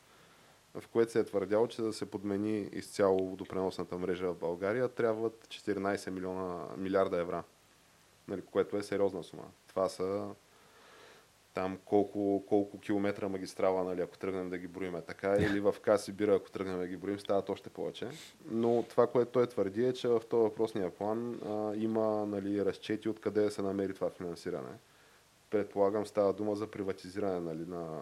[0.73, 5.47] в което се е твърдяло, че да се подмени изцяло водопреносната мрежа в България, трябват
[5.47, 7.43] 14 милиона, милиарда евра,
[8.27, 9.43] нали, което е сериозна сума.
[9.67, 10.27] Това са
[11.53, 16.11] там колко, колко километра магистрала, нали, ако тръгнем да ги броиме така, или в Каси
[16.11, 18.07] Бира, ако тръгнем да ги броим, стават още повече.
[18.45, 23.09] Но това, което той твърди е, че в този въпросния план а, има нали, разчети
[23.09, 24.77] откъде да се намери това финансиране.
[25.49, 28.01] Предполагам, става дума за приватизиране нали, на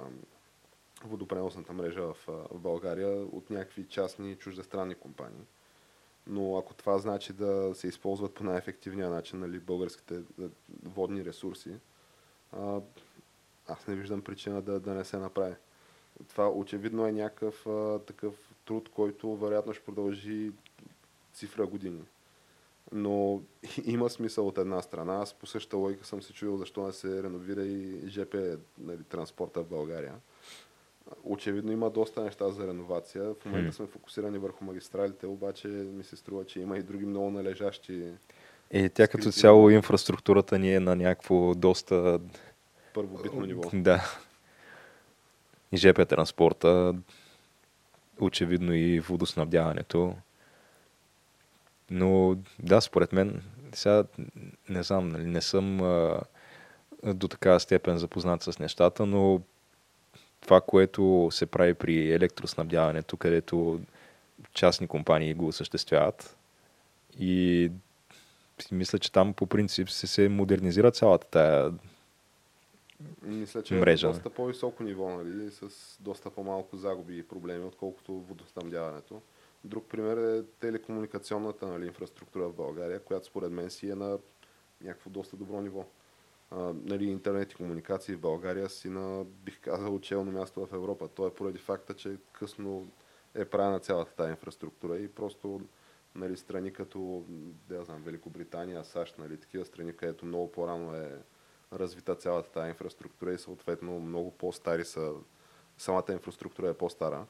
[1.03, 5.45] водопреносната мрежа в, в България от някакви частни чуждестранни компании.
[6.27, 10.21] Но ако това значи да се използват по най-ефективния начин нали, българските
[10.83, 11.71] водни ресурси,
[12.51, 12.81] а,
[13.69, 15.55] аз не виждам причина да, да не се направи.
[16.27, 18.33] Това очевидно е някакъв а, такъв
[18.65, 20.51] труд, който вероятно ще продължи
[21.33, 22.01] цифра години.
[22.91, 23.41] Но
[23.85, 25.15] има смисъл от една страна.
[25.15, 29.63] Аз по същата логика съм се чудил защо не се реновира и ЖП нали, транспорта
[29.63, 30.13] в България.
[31.23, 33.33] Очевидно има доста неща за реновация.
[33.33, 37.29] В момента сме фокусирани върху магистралите, обаче ми се струва, че има и други много
[37.29, 38.11] належащи.
[38.71, 42.19] И тя като цяло инфраструктурата ни е на някакво доста...
[42.93, 43.61] Първобитно ниво.
[43.73, 44.03] Да.
[45.71, 46.95] И ЖП транспорта,
[48.19, 50.15] очевидно и водоснабдяването.
[51.91, 54.03] Но да, според мен, сега
[54.69, 56.19] не знам, нали, не съм а,
[57.03, 59.41] до такава степен запознат с нещата, но
[60.41, 63.81] това, което се прави при електроснабдяването, където
[64.53, 66.37] частни компании го осъществяват
[67.19, 67.71] и
[68.71, 71.71] мисля, че там по принцип се, се модернизира цялата тая
[73.21, 74.07] Мисля, че мрежа.
[74.07, 79.21] е доста по-високо ниво, нали, с доста по-малко загуби и проблеми, отколкото водоснабдяването.
[79.63, 84.19] Друг пример е телекомуникационната нали, инфраструктура в България, която според мен си е на
[84.81, 85.85] някакво доста добро ниво.
[86.51, 91.07] А, нали, интернет и комуникации в България си на, бих казал, челно място в Европа.
[91.07, 92.87] То е поради факта, че късно
[93.35, 95.61] е правена цялата тази инфраструктура и просто
[96.15, 97.23] нали, страни като,
[97.69, 101.21] да знам, Великобритания, САЩ, нали, такива страни, където много по-рано е
[101.73, 105.13] развита цялата тази инфраструктура и съответно много по-стари са,
[105.77, 107.25] самата инфраструктура е по-стара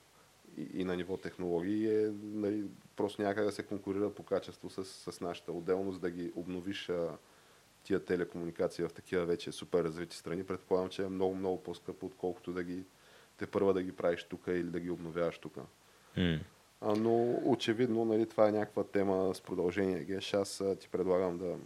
[0.58, 2.64] и, и на ниво технологии е нали,
[2.96, 7.18] просто някак да се конкурира по качество с, с нашата отделност, да ги обновиш а,
[7.84, 10.44] тия телекомуникации в такива вече супер развити страни.
[10.44, 12.84] Предполагам, че е много, много по-скъпо, отколкото да ги
[13.38, 15.58] те първа да ги правиш тук или да ги обновяваш тук.
[16.18, 16.40] Mm.
[16.82, 20.04] А, но очевидно нали, това е някаква тема с продължение.
[20.04, 21.58] Геш, аз ти предлагам да,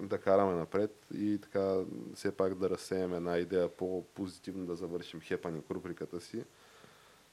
[0.00, 1.76] да караме напред и така
[2.14, 6.44] все пак да разсеем една идея по-позитивно да завършим хепани рубриката си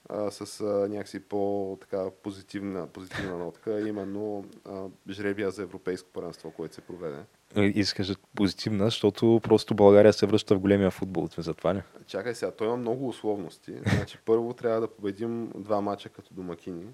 [0.10, 6.76] а, с а, някакси по-така позитивна, позитивна нотка, именно а, жребия за европейско първенство, което
[6.76, 7.20] се проведе.
[7.56, 11.28] Искаш позитивна, защото просто България се връща в големия футбол.
[11.38, 11.84] Затова не.
[12.08, 13.74] Чакай сега, той има много условности.
[13.96, 16.86] Значи, първо трябва да победим два мача като домакини.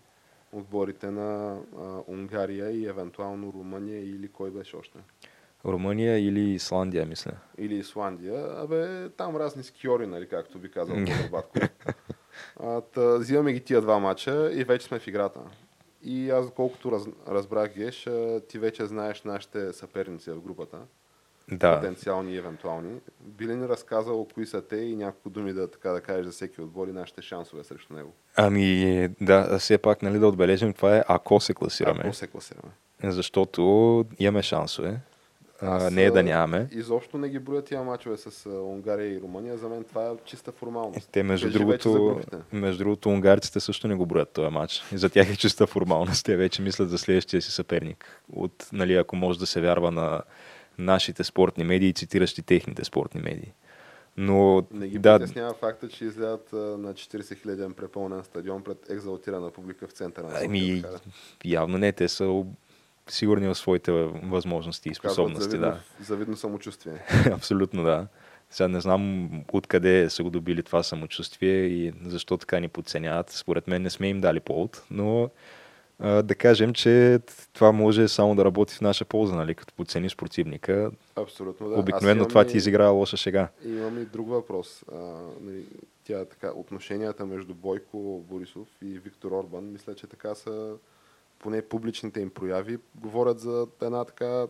[0.52, 4.98] Отборите на а, Унгария и евентуално Румъния или кой беше още?
[5.66, 7.32] Румъния или Исландия, мисля.
[7.58, 8.62] Или Исландия.
[8.62, 10.96] Абе, там разни скиори, нали, както би казал
[11.32, 11.60] Батко.
[12.94, 15.40] Та, взимаме ги тия два мача и вече сме в играта.
[16.04, 18.10] И аз, колкото раз, разбрах Геш,
[18.50, 20.78] ти вече знаеш нашите съперници в групата.
[21.52, 21.76] Да.
[21.76, 23.00] Потенциални и евентуални.
[23.20, 26.32] Би ли ни разказал кои са те и няколко думи да, така да кажеш за
[26.32, 28.14] всеки отбор и нашите шансове срещу него?
[28.36, 32.02] Ами, да, все пак нали, да отбележим, това е ако се класираме.
[32.04, 32.72] Ако се класираме.
[33.04, 35.00] Защото имаме шансове.
[35.66, 36.68] А, не е да нямаме.
[36.72, 39.58] Изобщо не ги броя тия мачове с Унгария и Румъния.
[39.58, 41.10] За мен това е чиста формалност.
[41.12, 42.22] Те, между другото,
[42.54, 44.84] между другото, унгарците също не го броят този матч.
[44.94, 46.26] И за тях е чиста формалност.
[46.26, 48.22] Те вече мислят за следващия си съперник.
[48.34, 50.22] От, нали, ако може да се вярва на
[50.78, 53.54] нашите спортни медии, цитиращи техните спортни медии.
[54.18, 59.52] Но, не ги да, притеснява факта, че излядат на 40 хиляден препълнен стадион пред екзалтирана
[59.52, 60.84] публика в центъра на Ами,
[61.46, 62.44] явно не, те са
[63.10, 63.92] сигурни в своите
[64.24, 65.50] възможности и способности.
[65.50, 66.06] завидно, да.
[66.06, 66.94] завидно самочувствие.
[67.32, 68.08] Абсолютно, да.
[68.50, 73.30] Сега не знам откъде са го добили това самочувствие и защо така ни подценяват.
[73.30, 75.30] Според мен не сме им дали повод, но
[76.00, 77.20] а, да кажем, че
[77.54, 79.56] това може само да работи в наша полза, нали?
[79.56, 80.92] като подцениш противника.
[81.16, 81.76] Абсолютно, да.
[81.76, 83.48] Обикновено това ти изиграва лоша шега.
[83.66, 84.84] Имам и друг въпрос.
[84.94, 84.98] А,
[85.42, 85.66] нали,
[86.04, 90.74] тя, така, отношенията между Бойко Борисов и Виктор Орбан, мисля, че така са
[91.44, 94.48] поне публичните им прояви, говорят за една така...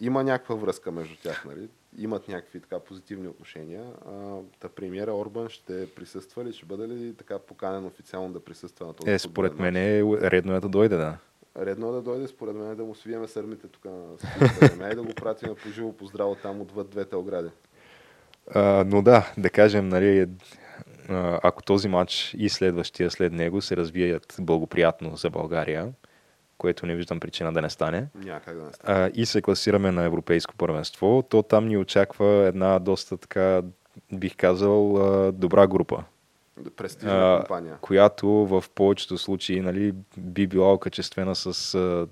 [0.00, 1.68] Има някаква връзка между тях, нали?
[1.98, 3.84] Имат някакви така позитивни отношения.
[4.06, 6.52] А, та премиера Орбан ще присъства ли?
[6.52, 10.54] Ще бъде ли така поканен официално да присъства на този Е, според мен е редно
[10.54, 11.18] е да дойде, да.
[11.58, 15.14] Редно е да дойде, според мен, да му свиеме сърмите тук на и да го
[15.14, 17.50] пратим по живо по здраво там отвъд двете огради.
[18.54, 20.28] А, но да, да кажем, нали,
[21.42, 25.92] ако този матч и следващия след него се развият благоприятно за България,
[26.58, 28.06] което не виждам причина да не стане.
[28.14, 28.98] Някак да не стане.
[28.98, 33.62] А, и се класираме на Европейско първенство, то там ни очаква една доста така,
[34.12, 34.92] бих казал,
[35.32, 36.04] добра група.
[36.76, 37.78] Престижна компания.
[37.80, 42.06] Която в повечето случаи нали, би била окачествена с а,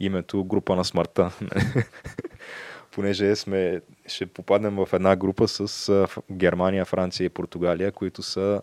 [0.00, 1.30] името група на смъртта.
[2.94, 8.62] Понеже сме, ще попаднем в една група с а, Германия, Франция и Португалия, които са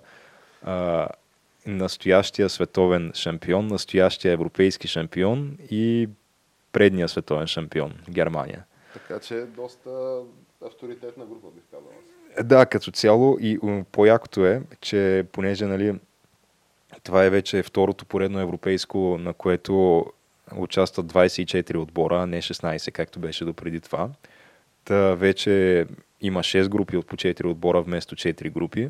[0.63, 1.07] а,
[1.67, 6.09] настоящия световен шампион, настоящия европейски шампион и
[6.71, 8.65] предния световен шампион Германия.
[8.93, 10.19] Така че доста
[10.65, 11.89] авторитетна група, бих казал.
[12.43, 13.59] Да, като цяло и
[13.91, 15.95] по-якото е, че понеже нали,
[17.03, 20.05] това е вече второто поредно европейско, на което
[20.55, 24.09] участват 24 отбора, а не 16, както беше до преди това.
[24.85, 25.85] Та вече
[26.21, 28.89] има 6 групи от по 4 отбора вместо 4 групи.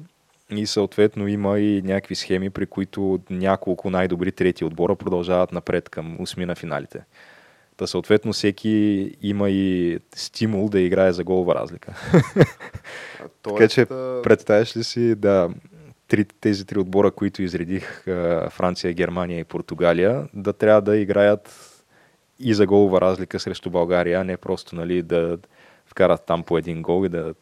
[0.51, 6.21] И съответно има и някакви схеми, при които няколко най-добри трети отбора продължават напред към
[6.21, 7.03] усми на финалите.
[7.77, 11.93] Та съответно всеки има и стимул да играе за голова разлика.
[13.19, 13.85] А, Така че
[14.23, 15.49] представяш ли си да
[16.07, 18.03] три, тези три отбора, които изредих
[18.49, 21.73] Франция, Германия и Португалия, да трябва да играят
[22.39, 25.37] и за голова разлика срещу България, а не просто нали, да
[25.85, 27.33] вкарат там по един гол и да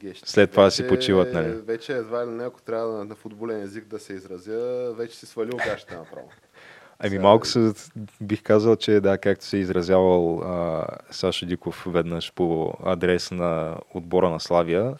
[0.00, 0.30] Гещи.
[0.30, 1.48] След това да си почиват, нали?
[1.48, 5.26] Вече едва ли не, ако трябва на, на футболен език да се изразя, вече си
[5.26, 6.28] свалил гащите направо.
[6.98, 7.72] Ами Сега- малко се,
[8.20, 13.76] бих казал, че да, както се е изразявал а, Сашо Диков веднъж по адрес на
[13.94, 14.94] отбора на Славия,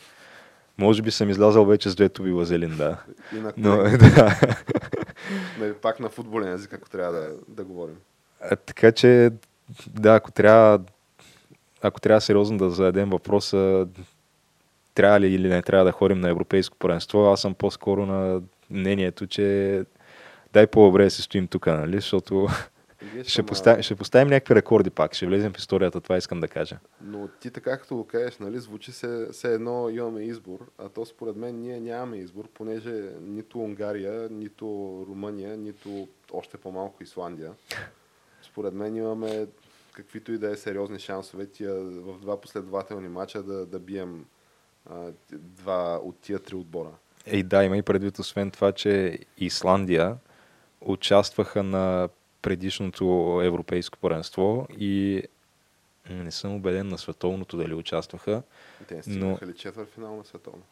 [0.78, 2.96] може би съм излязал вече с две туби вазелин, да.
[3.36, 3.76] И на Но,
[4.16, 4.40] да.
[5.59, 7.96] нали, пак на футболен език, ако трябва да, да говорим.
[8.40, 9.30] А, така че,
[9.86, 10.80] да, ако трябва,
[11.82, 13.86] ако трябва сериозно да зададем въпроса,
[14.95, 19.26] трябва ли или не трябва да ходим на европейско първенство, аз съм по-скоро на мнението,
[19.26, 19.84] че
[20.53, 21.97] дай по-добре да се стоим тук, нали?
[21.97, 22.49] Защото
[23.26, 26.78] ще, поставим, ще поставим някакви рекорди пак, ще влезем в историята, това искам да кажа.
[27.05, 31.05] Но ти така като го кажеш, нали, звучи се, се едно имаме избор, а то
[31.05, 34.64] според мен ние нямаме избор, понеже нито Унгария, нито
[35.09, 37.53] Румъния, нито още по-малко Исландия.
[38.43, 39.47] Според мен имаме
[39.93, 44.24] каквито и да е сериозни шансове тия, в два последователни мача да, да бием
[45.30, 46.90] два от тия три отбора.
[47.26, 50.16] Ей, да, има и предвид, освен това, че Исландия
[50.80, 52.08] участваха на
[52.42, 55.22] предишното европейско първенство и
[56.10, 58.42] не съм убеден на световното дали участваха.
[58.88, 60.62] Те не Но- стигнаха ли четвърт финал на световно?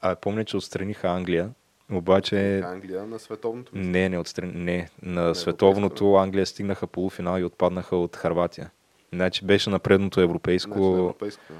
[0.00, 1.50] А помня, че отстраниха Англия,
[1.92, 7.44] обаче Англия на световното не, не, отстрани, не на европейско, световното Англия стигнаха полуфинал и
[7.44, 8.70] отпаднаха от Харватия.
[9.12, 11.56] Значи беше на предното европейско, Значи на европейско, да.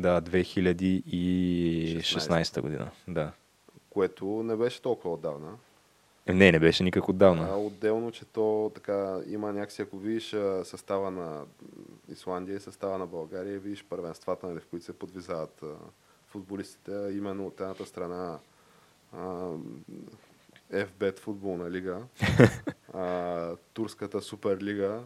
[0.00, 2.90] Да, 2016 година.
[3.08, 3.32] Да.
[3.90, 5.56] което не беше толкова отдавна.
[6.28, 7.48] Не, не беше никак отдавна.
[7.50, 11.44] А, отделно, че то така има някакси, ако видиш състава на
[12.12, 15.64] Исландия и състава на България, видиш първенствата, нали, в които се подвизават
[16.26, 18.38] футболистите, именно от едната страна
[20.72, 22.02] FBET футболна лига,
[22.94, 25.02] а, турската суперлига,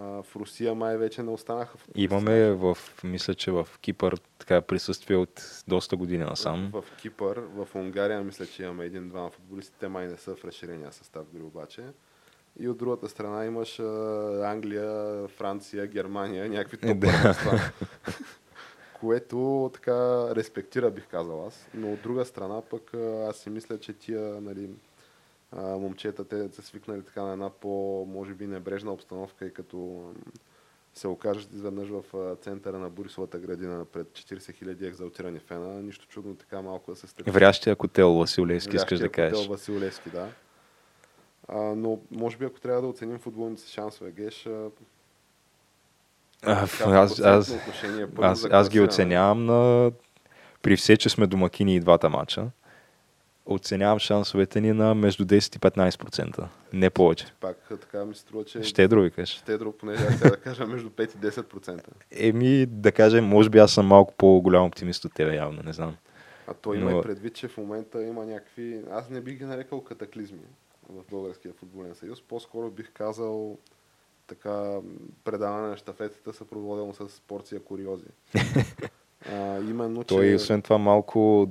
[0.00, 2.14] а, в Русия май вече не останаха футболисти.
[2.14, 6.70] Имаме в, мисля, че в Кипър така присъствие от доста години насам.
[6.72, 9.74] В Кипър, в Унгария мисля, че имаме един-двама футболисти.
[9.80, 11.82] Те май не са в разширения състав дори обаче.
[12.60, 13.84] И от другата страна имаш а,
[14.44, 17.72] Англия, Франция, Германия, някакви топ Да.
[19.00, 21.68] Което така респектира, бих казал аз.
[21.74, 22.94] Но от друга страна пък
[23.28, 24.70] аз си мисля, че тия нали,
[25.52, 30.10] а, момчета, те са свикнали така на една по, може би, небрежна обстановка и като
[30.94, 36.34] се окажат изведнъж в центъра на Борисовата градина пред 40 000 екзалтирани фена, нищо чудно
[36.34, 37.30] така малко да се стъпи.
[37.30, 39.38] Врящия котел Васил Левски, искаш да кажеш.
[39.38, 40.28] хотел Васил Левски, да.
[41.48, 44.70] А, но може би ако трябва да оценим футболните си шансове, Геш, а,
[46.42, 47.46] аз, аз, аз,
[48.40, 49.92] за аз ги оценявам на...
[50.62, 52.46] При все, че сме домакини и двата мача,
[53.46, 56.46] оценявам шансовете ни на между 10 и 15%.
[56.72, 57.26] Не повече.
[57.40, 59.28] Пак така ми се струва, че Щедро викаш.
[59.28, 61.80] щедро, понеже аз да кажа между 5 и 10%.
[62.10, 65.96] Еми, да кажем, може би аз съм малко по-голям оптимист от тебе, явно, не знам.
[66.46, 68.80] А то има Но- и предвид, че в момента има някакви...
[68.90, 70.46] Аз не бих ги нарекал катаклизми
[70.88, 72.22] в Българския футболен съюз.
[72.22, 73.58] По-скоро бих казал
[74.26, 74.78] така
[75.24, 78.04] предаване на щафетата съпроводено с порция куриози.
[79.32, 80.06] а, именно, че...
[80.06, 81.48] Той, освен това, малко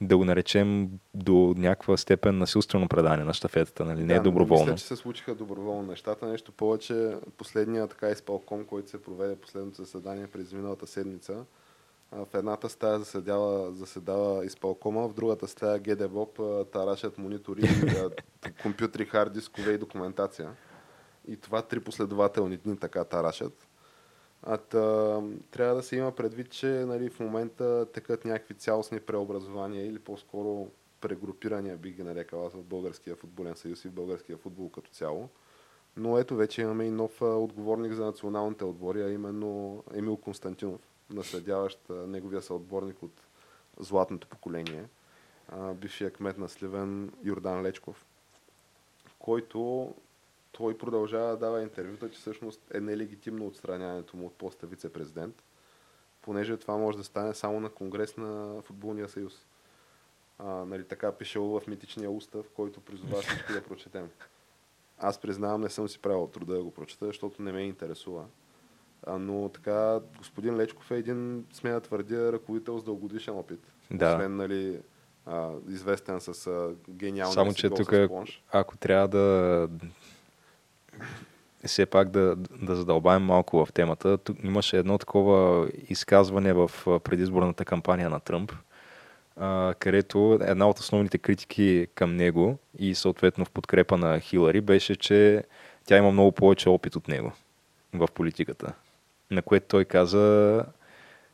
[0.00, 4.00] да го наречем до някаква степен насилствено предание на щафетата, нали?
[4.00, 4.64] не Да, е доброволно.
[4.64, 6.26] Мисля, че се случиха доброволно нещата.
[6.26, 11.44] Нещо повече, последния така изпълком, който се проведе последното заседание през миналата седмица,
[12.12, 16.40] в едната стая заседава, заседава изпълкома, в другата стая ГДБОП
[16.72, 17.62] тарашат монитори,
[18.62, 20.50] компютри, хард дискове и документация.
[21.28, 23.65] И това три последователни дни така тарашат.
[24.42, 29.86] А та, трябва да се има предвид, че нали, в момента текат някакви цялостни преобразования
[29.86, 30.68] или по-скоро
[31.00, 35.28] прегрупирания, би ги нарекал аз в Българския футболен съюз и в българския футбол като цяло.
[35.96, 40.80] Но ето вече имаме и нов отговорник за националните отбори, а именно Емил Константинов,
[41.10, 43.20] наследяващ неговия съотборник от
[43.80, 44.84] златното поколение,
[45.48, 48.06] а, бившия кмет на Сливен Йордан Лечков,
[49.18, 49.94] който
[50.56, 55.42] той продължава да дава интервюта, че всъщност е нелегитимно отстраняването му от поста вице-президент,
[56.22, 59.46] понеже това може да стане само на конгрес на Футболния съюз.
[60.38, 64.10] А, нали, така пишело в митичния устав, който призова всички да прочетем.
[64.98, 68.24] Аз признавам, не съм си правил труда да го прочета, защото не ме интересува.
[69.06, 73.60] А, но така, господин Лечков е един, смея да твърдя, ръководител с дългодишен опит.
[73.90, 74.12] Да.
[74.12, 74.80] Освен, нали,
[75.26, 77.92] а, известен с а, гениалния Само, че тук,
[78.52, 79.68] ако трябва да
[81.66, 86.70] все пак да, да задълбаем малко в темата, тук имаше едно такова изказване в
[87.04, 88.52] предизборната кампания на Тръмп,
[89.78, 95.42] където една от основните критики към него и съответно в подкрепа на Хилари беше, че
[95.86, 97.32] тя има много повече опит от него
[97.94, 98.72] в политиката.
[99.30, 100.64] На което той каза,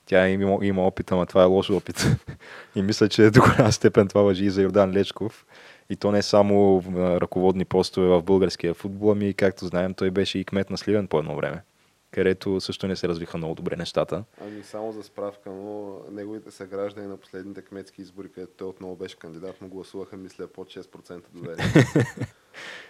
[0.07, 2.07] тя има, има опит, ама това е лош опит.
[2.75, 5.47] и мисля, че до голяма степен това въжи и за Йордан Лечков.
[5.93, 10.45] И то не само ръководни постове в българския футбол, ами както знаем, той беше и
[10.45, 11.63] кмет на Сливен по едно време,
[12.11, 14.25] където също не се развиха много добре нещата.
[14.41, 19.19] Ами само за справка, но неговите съграждани на последните кметски избори, където той отново беше
[19.19, 21.65] кандидат, му гласуваха, мисля, под 6% доверие.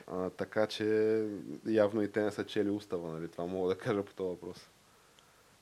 [0.07, 1.18] а, така че
[1.66, 3.28] явно и те не са чели устава, нали?
[3.28, 4.68] Това мога да кажа по този въпрос.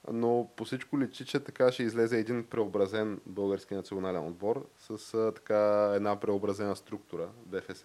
[0.09, 5.33] Но по всичко личи, че така ще излезе един преобразен български национален отбор с а,
[5.33, 7.85] така една преобразена структура, БФС.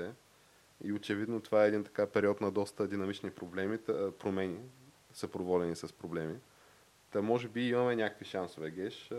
[0.84, 4.59] И очевидно това е един така период на доста динамични проблеми, та, промени,
[5.13, 6.36] съпроводени с проблеми.
[7.11, 9.09] Та може би имаме някакви шансове, Геш.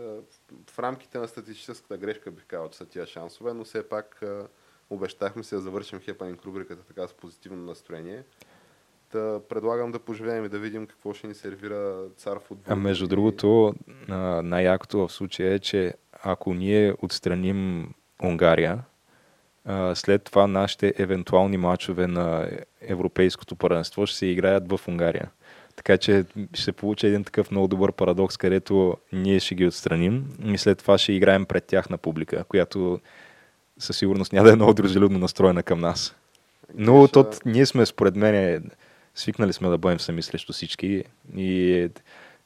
[0.69, 4.23] В, рамките на статистическата грешка бих казал, че са тия шансове, но все пак
[4.89, 8.23] обещахме се да завършим хепанинг рубриката така с позитивно настроение.
[9.11, 12.73] Та предлагам да поживеем и да видим какво ще ни сервира цар футбол.
[12.73, 13.73] А между другото,
[14.43, 15.93] най-якото в случая е, че
[16.23, 17.89] ако ние отстраним
[18.23, 18.79] Унгария,
[19.93, 22.49] след това нашите евентуални матчове на
[22.81, 25.29] Европейското първенство ще се играят в Унгария.
[25.75, 30.25] Така че ще се получи един такъв много добър парадокс, където ние ще ги отстраним
[30.45, 32.99] и след това ще играем пред тях на публика, която
[33.79, 36.15] със сигурност няма да е много дружелюбно настроена към нас.
[36.75, 38.71] Но Геш, а, тот, ние сме, според мен,
[39.17, 41.03] свикнали сме да бъдем сами срещу всички
[41.35, 41.89] и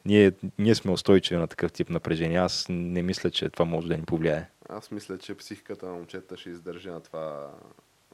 [0.06, 2.38] ние, ние сме устойчиви на такъв тип напрежение.
[2.38, 4.50] Аз не мисля, че това може да ни повлияе.
[4.70, 7.52] Аз мисля, че психиката на момчета ще издържи на това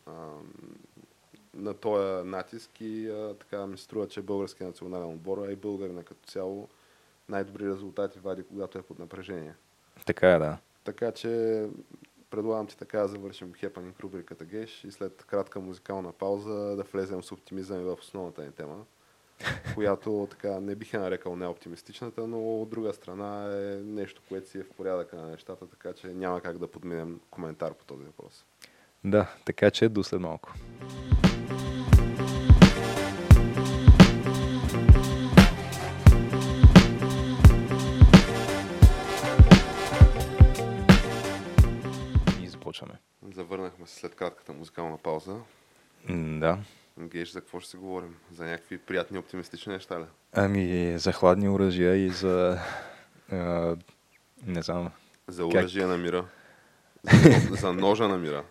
[0.06, 0.12] а,
[1.54, 6.04] на този натиск и а, така ми струва, че българския национален отбор, а и българина
[6.04, 6.70] като цяло
[7.30, 9.54] най-добри резултати вади, когато е под напрежение.
[10.06, 10.58] Така е, да.
[10.84, 11.64] Така че
[12.30, 17.24] предлагам ти така да завършим хепанинг рубриката Геш и след кратка музикална пауза да влезем
[17.24, 18.86] с оптимизъм и в основната ни тема,
[19.76, 24.60] която така не бих я нарекал неоптимистичната, но от друга страна е нещо, което си
[24.60, 28.46] е в порядъка на нещата, така че няма как да подминем коментар по този въпрос.
[29.04, 30.54] Да, така че до след малко.
[43.38, 45.36] Завърнахме се след кратката музикална пауза.
[46.10, 46.58] Да.
[47.00, 48.16] Геш, за какво ще си говорим?
[48.32, 50.04] За някакви приятни оптимистични неща ли?
[50.34, 52.60] Ами, за хладни оръжия и за...
[53.32, 53.76] А,
[54.46, 54.92] не знам,
[55.28, 55.52] За Как?
[55.52, 56.26] оръжие на мира.
[57.14, 58.44] За, за ножа на мира.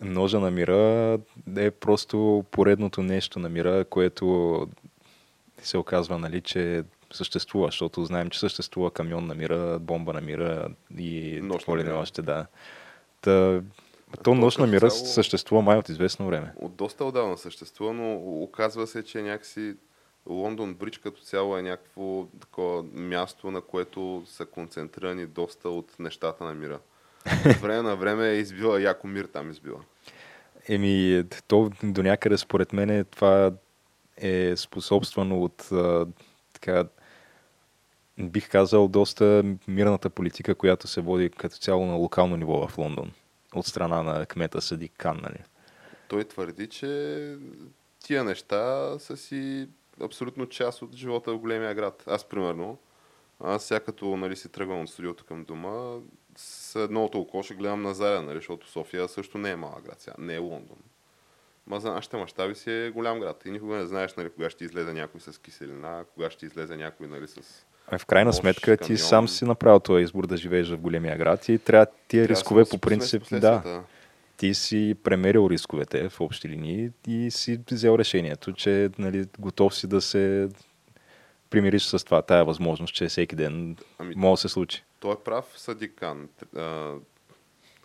[0.00, 1.18] Ножа на мира
[1.56, 4.66] е просто поредното нещо на мира, което
[5.62, 10.68] се оказва, нали, че съществува, защото знаем, че съществува камион на мира, бомба на мира
[10.98, 12.46] и какво ли не още, да.
[13.20, 13.62] Та,
[14.22, 16.52] то нож на мира цяло- съществува май от известно време.
[16.56, 19.74] От доста отдавна съществува, но оказва се, че някакси
[20.26, 26.44] Лондон Бридж като цяло е някакво такова място, на което са концентрирани доста от нещата
[26.44, 26.78] на мира.
[27.46, 29.80] От време на време е избила яко мир там избила.
[30.68, 33.52] Еми, то до някъде според мен това
[34.16, 36.06] е способствано от а,
[36.52, 36.84] така,
[38.18, 43.10] бих казал, доста мирната политика, която се води като цяло на локално ниво в Лондон.
[43.54, 45.44] От страна на кмета Съди Кан, нали?
[46.08, 47.36] Той твърди, че
[48.00, 49.68] тия неща са си
[50.00, 52.04] абсолютно част от живота в големия град.
[52.06, 52.78] Аз, примерно,
[53.40, 55.98] аз сега като нали, си тръгвам от студиото към дома,
[56.36, 60.00] с едното око ще гледам на заря, нали, защото София също не е малък град
[60.00, 60.78] сега, не е Лондон.
[61.66, 63.42] Ма за нашите мащаби си е голям град.
[63.46, 67.06] И никога не знаеш нали, кога ще излезе някой с киселина, кога ще излезе някой
[67.06, 67.66] нали, с...
[67.92, 68.98] А в крайна сметка ти камион.
[68.98, 72.64] сам си направил този избор да живееш в големия град и трябва тия Трябва рискове
[72.64, 73.82] по принцип, да,
[74.36, 79.86] ти си премерил рисковете в общи линии и си взел решението, че нали, готов си
[79.86, 80.48] да се
[81.50, 84.84] примириш с това, тая възможност, че всеки ден Ами, може да се случи.
[85.00, 86.94] Той е прав, Садик Кан, т- а,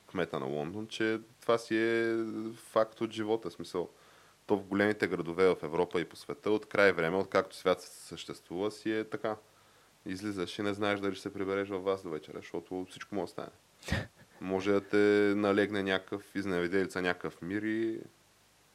[0.08, 2.18] кмета на Лондон, че това си е
[2.56, 3.52] факт от живота.
[3.52, 3.90] Смисъл,
[4.48, 8.72] то в големите градове в Европа и по света, от край време, откакто свят съществува,
[8.72, 9.36] си е така.
[10.06, 13.26] Излизаш и не знаеш дали ще се прибереш във вас до вечера, защото всичко може
[13.26, 13.50] да стане.
[14.42, 18.00] Може да те налегне някакъв изневиделица, някакъв мир и,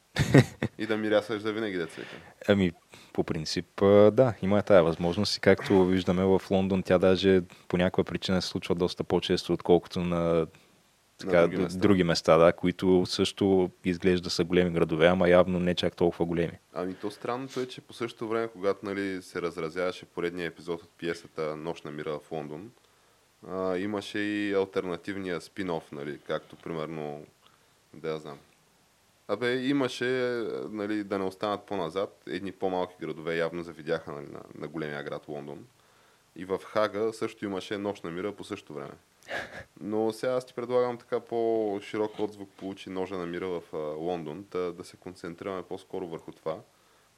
[0.77, 2.01] и да мирясаш за винаги деца.
[2.47, 2.71] Ами,
[3.13, 3.65] по принцип,
[4.11, 8.41] да, има е тая възможност и както виждаме в Лондон, тя даже по някаква причина
[8.41, 10.47] се случва доста по-често, отколкото на
[11.21, 11.79] така, На други места.
[11.79, 16.59] други места, да, които също изглежда са големи градове, ама явно не чак толкова големи.
[16.73, 20.89] Ами то странното е, че по същото време, когато нали, се разразяваше поредния епизод от
[20.97, 22.71] пиесата Нощ на мира в Лондон,
[23.49, 27.25] а, имаше и альтернативния спин-оф, нали, както примерно,
[27.93, 28.37] да я знам.
[29.27, 30.05] Абе, имаше,
[30.69, 35.27] нали, да не останат по-назад, едни по-малки градове явно завидяха нали, на, на големия град
[35.27, 35.65] Лондон.
[36.35, 38.93] И в Хага също имаше Нощ на мира по същото време.
[39.79, 44.45] Но сега аз ти предлагам така по-широк отзвук получи ножа на мира в а, Лондон,
[44.51, 46.59] да, да се концентрираме по-скоро върху това.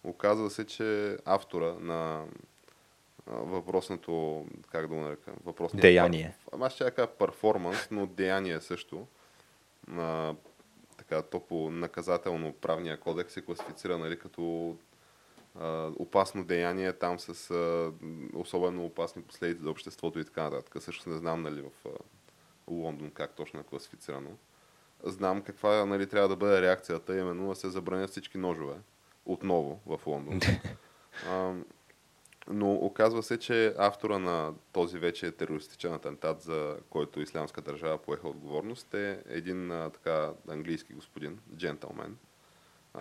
[0.03, 2.25] Оказва се, че автора на
[3.27, 6.35] въпросното, как да го нарека, въпросният Деяние.
[6.51, 9.07] пар- аз ще кажа перформанс, но деяние също.
[9.97, 10.35] А,
[10.97, 14.75] така, то по наказателно правния кодекс се класифицира нали, като
[15.59, 17.91] а, опасно деяние там с а,
[18.33, 20.83] особено опасни последици за обществото и така нататък.
[20.83, 21.89] Също не знам нали, в а,
[22.67, 24.29] Лондон как точно е класифицирано.
[25.03, 28.75] Знам каква нали, трябва да бъде реакцията, именно да се забранят всички ножове
[29.25, 30.39] отново в Лондон.
[31.29, 31.53] а,
[32.47, 38.27] но оказва се, че автора на този вече терористичен атентат, за който Ислямска държава поеха
[38.27, 42.17] отговорност, е един а, така английски господин, джентълмен.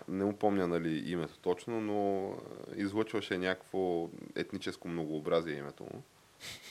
[0.08, 2.32] Не му помня нали, името точно, но
[2.76, 6.02] излъчваше някакво етническо многообразие името му.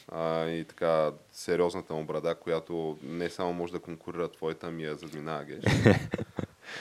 [0.07, 4.95] А, и така сериозната му брада, която не само може да конкурира твоята, ми я
[4.95, 5.63] задминава геш.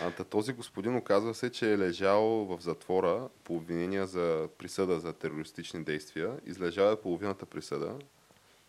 [0.03, 5.12] А, този господин оказва се, че е лежал в затвора по обвинения за присъда за
[5.12, 6.36] терористични действия.
[6.47, 7.95] Излежал е половината присъда.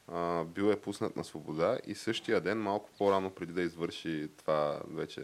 [0.08, 4.82] А, бил е пуснат на свобода и същия ден, малко по-рано преди да извърши това
[4.88, 5.22] вече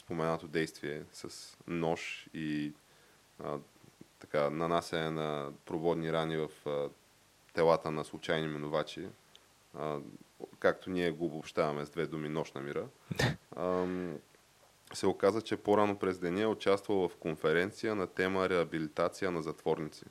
[0.00, 2.72] споменато действие с нож и
[3.44, 3.58] а,
[4.18, 6.88] така, нанасяне на проводни рани в а,
[7.52, 9.08] телата на случайни минувачи,
[9.78, 9.98] а,
[10.58, 12.86] както ние го обобщаваме с две думи нощ на мира,
[13.56, 14.18] ам,
[14.92, 20.04] се оказа, че по-рано през деня е участвал в конференция на тема реабилитация на затворници.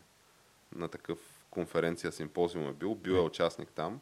[0.75, 1.19] На такъв
[1.49, 4.01] конференция, симпозиум е бил, бил е участник там.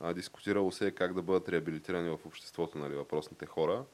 [0.00, 3.84] А, дискутирало се е как да бъдат реабилитирани в обществото нали, въпросните хора.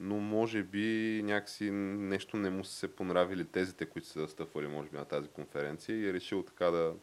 [0.00, 4.88] Но може би някакси нещо не му са се понравили тезите, които са застъпвали може
[4.88, 6.94] би на тази конференция и е решил така да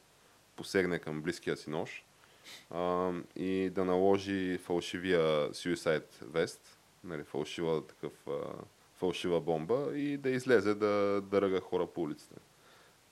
[0.56, 2.06] посегне към близкия си нож
[2.70, 6.60] а, и да наложи фалшивия Suicide Vest,
[7.04, 8.42] нали, фалшива, такъв, а,
[8.96, 12.36] фалшива бомба и да излезе да, ръга хора по улицата.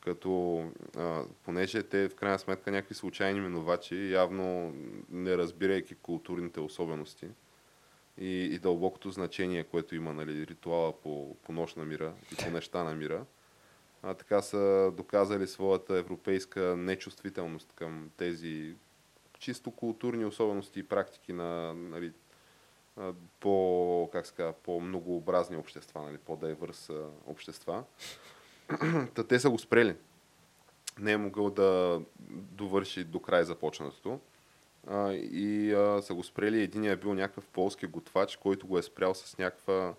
[0.01, 0.63] Като,
[0.97, 4.75] а, понеже те в крайна сметка някакви случайни минувачи, явно
[5.09, 7.27] не разбирайки културните особености
[8.18, 12.51] и, и дълбокото значение, което има нали, ритуала по, по нощ на мира и по
[12.51, 13.26] неща на мира,
[14.03, 18.76] а, така са доказали своята европейска нечувствителност към тези
[19.39, 22.14] чисто културни особености и практики на нали,
[23.39, 26.89] по, как казва, по-многообразни общества, нали, по-дайвърс
[27.26, 27.84] общества.
[29.14, 29.95] Та те са го спрели.
[30.99, 34.20] Не е могъл да довърши до край започнатото.
[34.88, 36.61] А, и а, са го спрели.
[36.61, 39.93] Единият е бил някакъв полски готвач, който го е спрял с някаква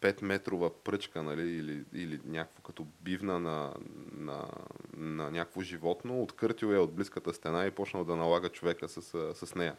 [0.00, 3.74] 5-метрова пръчка, нали, или, или някакво като бивна на,
[4.12, 4.48] на,
[4.96, 9.02] на някакво животно, откъртил я от близката стена и почнал да налага човека с,
[9.34, 9.76] с нея.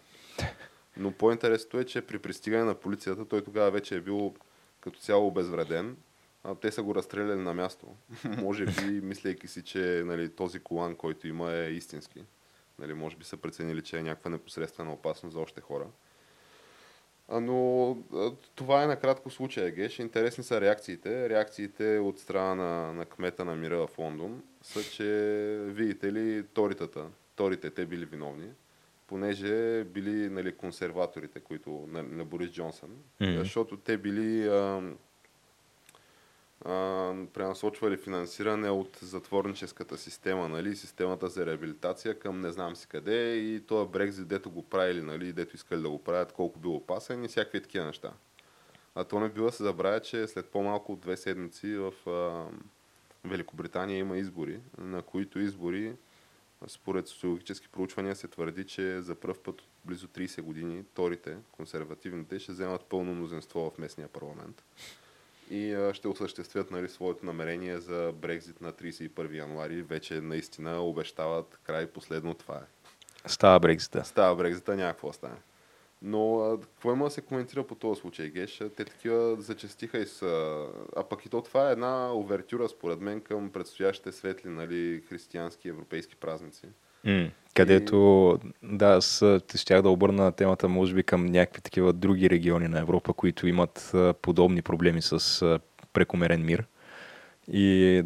[0.98, 4.34] Но по-интересното е, че при пристигане на полицията, той тогава вече е бил
[4.82, 5.98] като цяло обезвреден.
[6.44, 7.88] А, те са го разстреляли на място.
[8.38, 12.24] може би, мислейки си, че нали, този колан, който има е истински.
[12.80, 15.86] Нали, може би са преценили, че е някаква непосредствена опасност за още хора.
[17.42, 17.98] Но
[18.56, 20.00] това е накратко случая, Геш.
[20.00, 21.30] Интересни са реакциите.
[21.30, 25.06] Реакциите от страна на, на кмета на мира в Лондон са, че
[25.68, 27.06] видите ли, торитата,
[27.36, 28.50] торите те били виновни,
[29.08, 32.90] понеже били нали, консерваторите, които на, на Борис Джонсън,
[33.22, 33.38] Мгм.
[33.38, 34.82] защото те били а,
[36.66, 43.36] а, пренасочвали финансиране от затворническата система, нали, системата за реабилитация към не знам си къде
[43.36, 47.24] и този Брекзит, дето го правили, нали, дето искали да го правят, колко бил опасен
[47.24, 48.14] и всякакви такива неща.
[48.96, 52.46] А то не бива се забравя, че след по-малко от две седмици в а,
[53.24, 55.96] Великобритания има избори, на които избори
[56.68, 62.40] според социологически проучвания се твърди, че за първ път от близо 30 години торите, консервативните,
[62.40, 64.64] ще вземат пълно мнозинство в местния парламент
[65.50, 69.82] и ще осъществят нали, своето намерение за Брекзит на 31 януари.
[69.82, 72.90] Вече наистина обещават край последно това е.
[73.26, 74.06] Става Брекзита.
[74.06, 75.38] Става Брекзита, някакво стане.
[76.02, 78.58] Но какво има да се коментира по този случай, Геш?
[78.58, 80.66] Те такива зачастиха и са...
[80.96, 85.70] А пък и то това е една овертюра, според мен, към предстоящите светли, нали, християнски,
[85.70, 86.68] европейски празници.
[87.06, 89.24] Mm, където, да, аз
[89.56, 93.94] щях да обърна темата, може би, към някакви такива други региони на Европа, които имат
[94.22, 95.60] подобни проблеми с
[95.94, 96.64] прекомерен мир.
[97.48, 98.04] И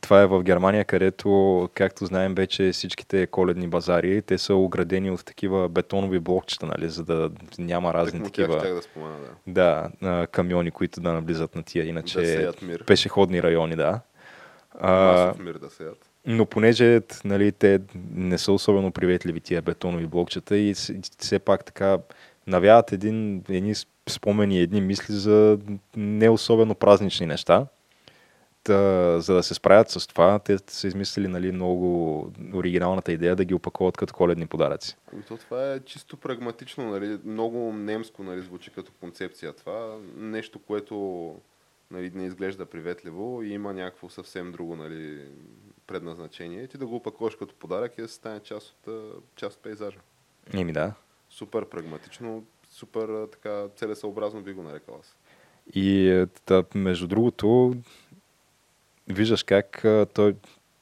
[0.00, 5.24] това е в Германия, където, както знаем вече всичките коледни базари, те са оградени от
[5.24, 9.90] такива бетонови блокчета, нали, за да няма разни Так, такива да, спомена, да.
[10.02, 12.84] да, камиони, които да наблизат на тия, иначе Да мир.
[12.84, 14.00] пешеходни райони, да.
[14.82, 16.05] Масов мир да сеят.
[16.26, 17.80] Но понеже нали, те
[18.14, 20.74] не са особено приветливи тия бетонови блокчета и
[21.18, 21.98] все пак така
[22.46, 23.74] навяват един, едни
[24.08, 25.58] спомени, едни мисли за
[25.96, 27.66] не особено празнични неща.
[28.62, 33.44] Та, за да се справят с това, те са измислили нали, много оригиналната идея да
[33.44, 34.96] ги опаковат като коледни подаръци.
[35.12, 39.96] Ами то това е чисто прагматично, нали, много немско нали, звучи като концепция това.
[40.16, 41.34] Нещо, което
[41.90, 45.20] нали, не изглежда приветливо и има някакво съвсем друго нали,
[45.86, 46.62] предназначение.
[46.62, 48.94] И ти да го опакуваш като подарък и да стане част от,
[49.36, 49.98] част от пейзажа.
[50.54, 50.94] Еми да.
[51.30, 55.16] Супер прагматично, супер така целесъобразно би го нарекал аз.
[55.74, 57.74] И да, между другото,
[59.08, 59.84] виждаш как
[60.14, 60.34] той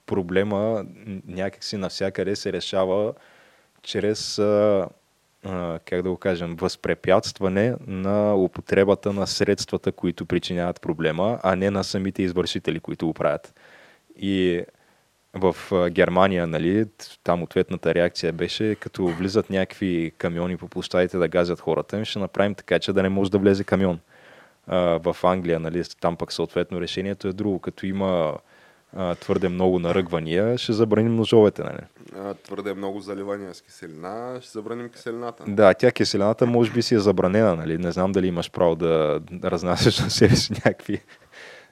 [0.06, 0.86] проблема
[1.26, 3.14] някакси навсякъде се решава
[3.82, 4.88] чрез, а,
[5.44, 11.70] а, как да го кажем, възпрепятстване на употребата на средствата, които причиняват проблема, а не
[11.70, 13.54] на самите извършители, които го правят.
[14.16, 14.64] И
[15.34, 15.56] в
[15.90, 16.86] Германия, нали,
[17.24, 22.18] там ответната реакция беше, като влизат някакви камиони по площадите да газят хората, ми ще
[22.18, 23.98] направим така, че да не може да влезе камион
[24.66, 27.58] а, в Англия, нали, там пък съответно решението е друго.
[27.58, 28.34] Като има
[28.96, 31.62] а, твърде много наръгвания, ще забраним ножовете.
[31.62, 31.78] Нали?
[32.16, 35.44] А, твърде много заливания с киселина, ще забраним киселината.
[35.46, 37.56] Да, тя киселината може би си е забранена.
[37.56, 37.78] Нали?
[37.78, 41.00] Не знам дали имаш право да разнасяш на себе си някакви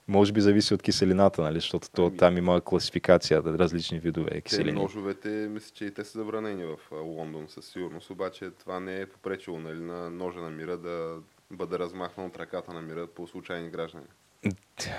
[0.08, 1.54] може би зависи от киселината, нали?
[1.54, 2.16] защото то, ами...
[2.16, 4.76] там има класификация, различни видове киселини.
[4.76, 9.00] Те ножовете, мисля, че и те са забранени в Лондон със сигурност, обаче това не
[9.00, 11.16] е попречило нали, на ножа на мира да
[11.50, 14.06] бъде размахнал от ръката на мира по случайни граждани.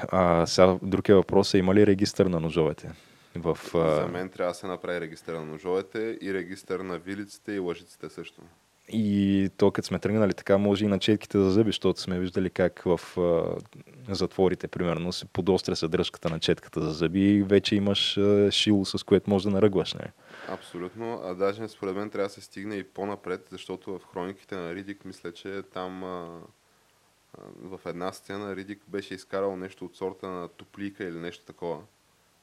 [0.07, 2.91] А, сега друг е въпрос, има ли регистър на ножовете?
[3.35, 3.95] В, а...
[3.95, 8.09] За мен трябва да се направи регистър на ножовете и регистър на вилиците и лъжиците
[8.09, 8.41] също.
[8.89, 12.49] И то, като сме тръгнали така, може и на четките за зъби, защото сме виждали
[12.49, 13.55] как в а,
[14.09, 19.03] затворите, примерно, се подостря съдръжката на четката за зъби и вече имаш а, шило, с
[19.03, 19.93] което може да наръгваш.
[19.93, 20.11] Не?
[20.47, 24.75] Абсолютно, а даже според мен трябва да се стигне и по-напред, защото в хрониките на
[24.75, 26.39] Ридик мисля, че там а,
[27.37, 27.41] а,
[27.77, 31.81] в една сцена Ридик беше изкарал нещо от сорта на топлика или нещо такова,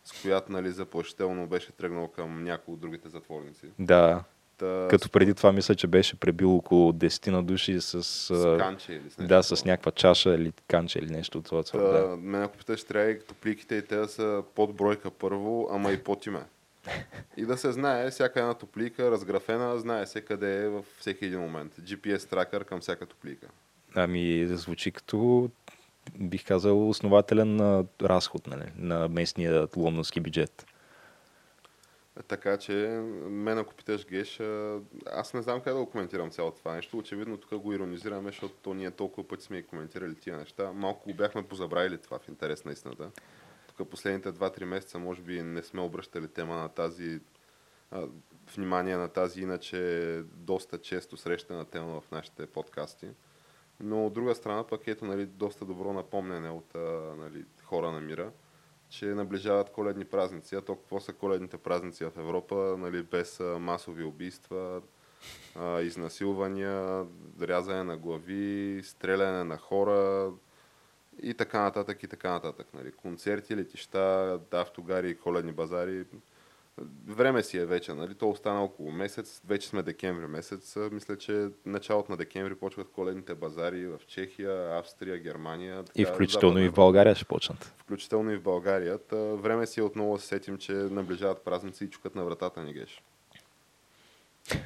[0.05, 3.67] с която нали, заплащително беше тръгнал към някои от другите затворници.
[3.79, 4.25] Да.
[4.61, 4.89] Та...
[4.91, 8.03] Като преди това мисля, че беше пребил около 10 на души с...
[8.03, 9.35] С канче или с нещо.
[9.35, 11.63] Да, с някаква чаша или канче или нещо от това.
[11.73, 12.17] да.
[12.17, 15.99] Мен ако питаш, трябва и топликите и те да са под бройка първо, ама и
[15.99, 16.41] под име.
[17.37, 21.41] И да се знае всяка една топлика, разграфена, знае се къде е във всеки един
[21.41, 21.73] момент.
[21.81, 23.47] GPS тракър към всяка топлика.
[23.95, 25.51] Ами, звучи като,
[26.19, 30.67] бих казал, основателен разход нали, на местния лондонски бюджет.
[32.29, 32.73] Така че,
[33.29, 34.41] мен ако питаш Геш,
[35.07, 36.99] аз не знам как да го коментирам цялото това нещо.
[36.99, 40.73] Очевидно тук го иронизираме, защото то ние толкова пъти сме и коментирали тия неща.
[40.73, 43.11] Малко го бяхме позабравили това в интерес на истината
[43.85, 47.21] последните 2-3 месеца може би не сме обръщали тема на тази
[48.57, 53.09] внимание на тази иначе доста често срещана тема в нашите подкасти.
[53.81, 56.75] Но от друга страна пък ето нали, доста добро напомнене от
[57.19, 58.33] нали, хора на мира,
[58.91, 60.55] че наближават коледни празници.
[60.55, 64.83] А то какво са коледните празници в Европа, нали, без масови убийства,
[65.83, 67.07] изнасилвания,
[67.43, 70.31] рязане на глави, стреляне на хора,
[71.23, 72.67] и така нататък, и така нататък.
[72.75, 72.93] Нали.
[72.93, 76.05] Концерти, летища, автогари, коледни базари.
[77.07, 78.15] Време си е вече, нали?
[78.15, 79.43] То остана около месец.
[79.47, 80.77] Вече сме декември месец.
[80.93, 85.85] Мисля, че началото на декември почват коледните базари в Чехия, Австрия, Германия.
[85.85, 87.75] Така, и включително и в България ще почнат.
[87.79, 88.99] Включително и в България.
[88.99, 92.73] Та, време си е отново да сетим, че наближават празници и чукат на вратата ни
[92.73, 93.03] геш.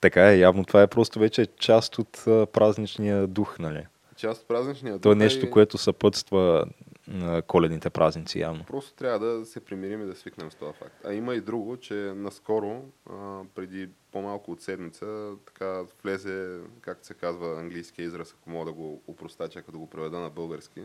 [0.00, 2.22] така е, явно това е просто вече част от
[2.52, 3.86] празничния дух, нали?
[4.16, 6.66] част от празничния То е нещо, което съпътства
[7.08, 8.64] на коледните празници явно.
[8.64, 10.94] Просто трябва да се примирим и да свикнем с това факт.
[11.04, 17.14] А има и друго, че наскоро, а, преди по-малко от седмица, така влезе, както се
[17.14, 20.82] казва английски израз, ако мога да го упростача, като го преведа на български,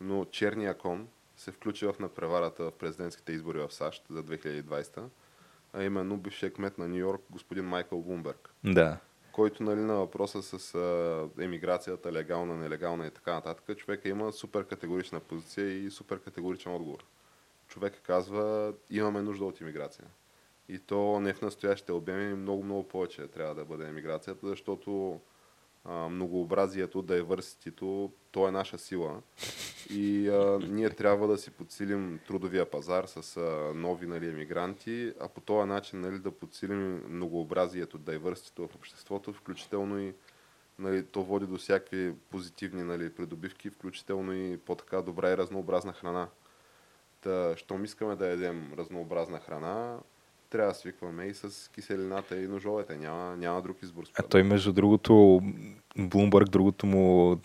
[0.00, 5.02] но черния кон се включи в напреварата в президентските избори в САЩ за 2020
[5.72, 8.98] а именно бившия кмет на Нью Йорк, господин Майкъл Блумберг, Да.
[9.32, 14.66] Който нали, на въпроса с а, емиграцията, легална, нелегална и така нататък, човека има супер
[14.66, 17.04] категорична позиция и супер категоричен отговор.
[17.68, 20.04] Човека казва, имаме нужда от иммиграция.
[20.68, 25.20] И то не в настоящите обеми, много, много повече трябва да бъде емиграцията, защото
[25.84, 29.22] а, многообразието, diversity то е наша сила.
[29.90, 35.28] И а, ние трябва да си подсилим трудовия пазар с а, нови нали, емигранти, а
[35.28, 40.14] по този начин нали, да подсилим многообразието, diversity в обществото, включително и
[40.78, 46.28] нали, то води до всякакви позитивни нали, придобивки, включително и по-така добра и разнообразна храна.
[47.20, 49.98] Та, щом искаме да ядем разнообразна храна,
[50.52, 52.96] трябва да свикваме и с киселината и ножовете.
[52.96, 54.02] Няма, няма друг избор.
[54.18, 55.42] А той, между другото,
[55.96, 57.36] Блумбърг, другото му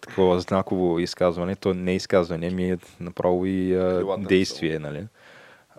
[0.00, 5.06] такова знаково изказване, то не е изказване, ми е направо и а, действие, нали?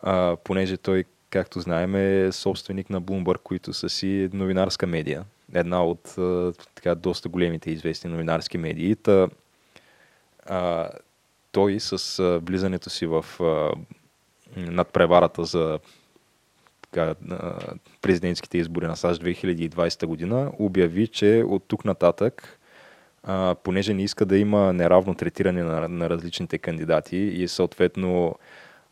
[0.02, 5.24] А, понеже той, както знаем, е собственик на Bloomberg, които са си новинарска медия.
[5.54, 8.96] Една от а, така доста големите известни новинарски медии.
[8.96, 9.28] Та,
[10.46, 10.90] а,
[11.52, 13.72] той с а, влизането си в а,
[14.58, 15.80] надпреварата за
[16.92, 17.16] така,
[18.02, 22.60] президентските избори на САЩ 2020 година обяви, че от тук нататък,
[23.24, 28.36] а, понеже не иска да има неравно третиране на, на различните кандидати и съответно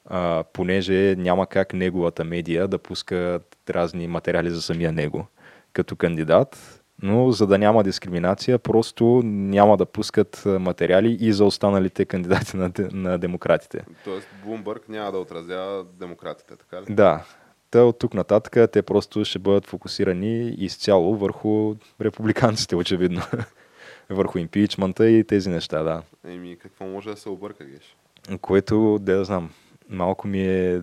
[0.06, 3.40] а, понеже няма как неговата медия да пуска
[3.70, 5.28] разни материали за самия него
[5.74, 12.06] като кандидат, но за да няма дискриминация, просто няма да пускат материали и за останалите
[12.06, 13.86] кандидати на, на демократите.
[14.04, 16.86] Тоест, Блумбърг няма да отразява демократите, така ли?
[16.90, 17.26] Да.
[17.72, 23.22] Та от тук нататък те просто ще бъдат фокусирани изцяло върху републиканците, очевидно.
[24.10, 26.02] върху импичмента и тези неща, да.
[26.28, 27.96] Еми, какво може да се обърка, Геш?
[28.42, 29.52] Което, да знам,
[29.90, 30.82] малко ми е,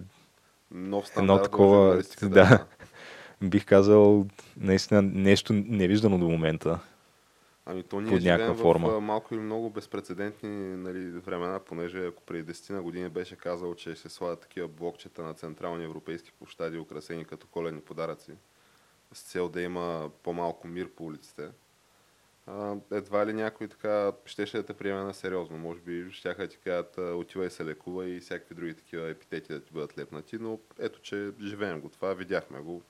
[0.71, 2.65] Нов Едно такова, да.
[3.43, 4.27] бих казал,
[4.57, 6.79] наистина нещо невиждано до момента.
[7.67, 8.97] Ами то ние Под някаква в форма.
[8.97, 13.75] а, малко или много безпредседентни нали, времена, понеже ако преди 10 на години беше казал,
[13.75, 18.33] че ще слагат такива блокчета на централни европейски площади, украсени като коледни подаръци,
[19.13, 21.51] с цел да има по-малко мир по улиците,
[22.47, 25.59] а, едва ли някой така щеше да те приеме на сериозно.
[25.59, 29.73] Може би щяха ти кажат, отивай се лекува и всякакви други такива епитети да ти
[29.73, 32.83] бъдат лепнати, но ето, че живеем го това, видяхме го.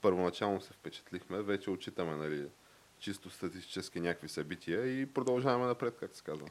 [0.00, 2.48] Първоначално се впечатлихме, вече отчитаме нали,
[3.02, 6.46] чисто статистически някакви събития и продължаваме напред, както се казва.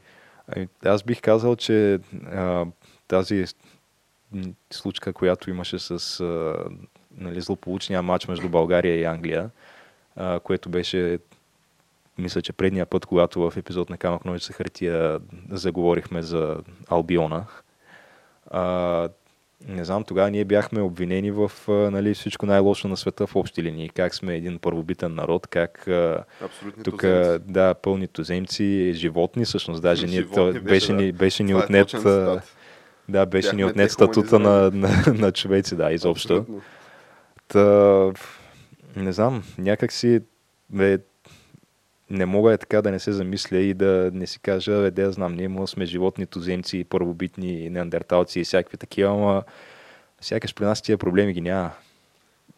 [0.48, 2.66] Ами, Аз бих казал, че а,
[3.08, 3.44] тази
[4.70, 6.64] случка, която имаше с а,
[7.16, 9.50] нали, злополучния матч между България и Англия,
[10.16, 11.18] а, което беше,
[12.18, 16.56] мисля, че предния път, когато в епизод на Камък Ножица хартия заговорихме за
[16.88, 17.46] Албиона.
[18.50, 19.08] А,
[19.68, 23.88] не знам, тогава ние бяхме обвинени в нали, всичко най-лошо на света в общи линии.
[23.88, 25.88] Как сме един първобитен народ, как
[26.84, 27.02] тук,
[27.46, 31.02] да, пълни туземци, животни, всъщност, даже то, беше, беше, да.
[31.02, 32.56] ни, беше ни е отнет, цитат.
[33.08, 34.28] да, беше ни Бяхме отнет дехуманизирани.
[34.28, 36.34] статута на, на, на човеци, да, изобщо.
[36.36, 36.62] Абсолютно.
[37.48, 38.12] Та,
[38.96, 40.20] не знам, някак си,
[40.70, 40.98] бе,
[42.12, 45.12] не мога е така да не се замисля и да не си кажа, бе, да
[45.12, 49.42] знам, ние му сме животни, туземци, първобитни, неандерталци и всякакви такива, ама
[50.20, 51.70] сякаш при нас тия проблеми ги няма.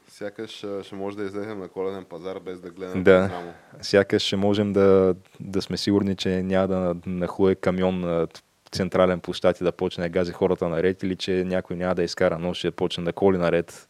[0.09, 3.30] Сякаш ще може да излезем на коледен пазар без да гледаме Да.
[3.32, 3.52] рамо.
[3.82, 8.26] Сякаш ще можем да, да сме сигурни, че няма да нахлуе камион на
[8.72, 12.38] централен площад и да почне да гази хората наред или че някой няма да изкара
[12.38, 13.88] нож, ще почне да коли наред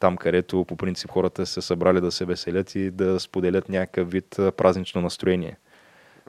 [0.00, 4.36] там, където по принцип хората са събрали да се веселят и да споделят някакъв вид
[4.56, 5.56] празнично настроение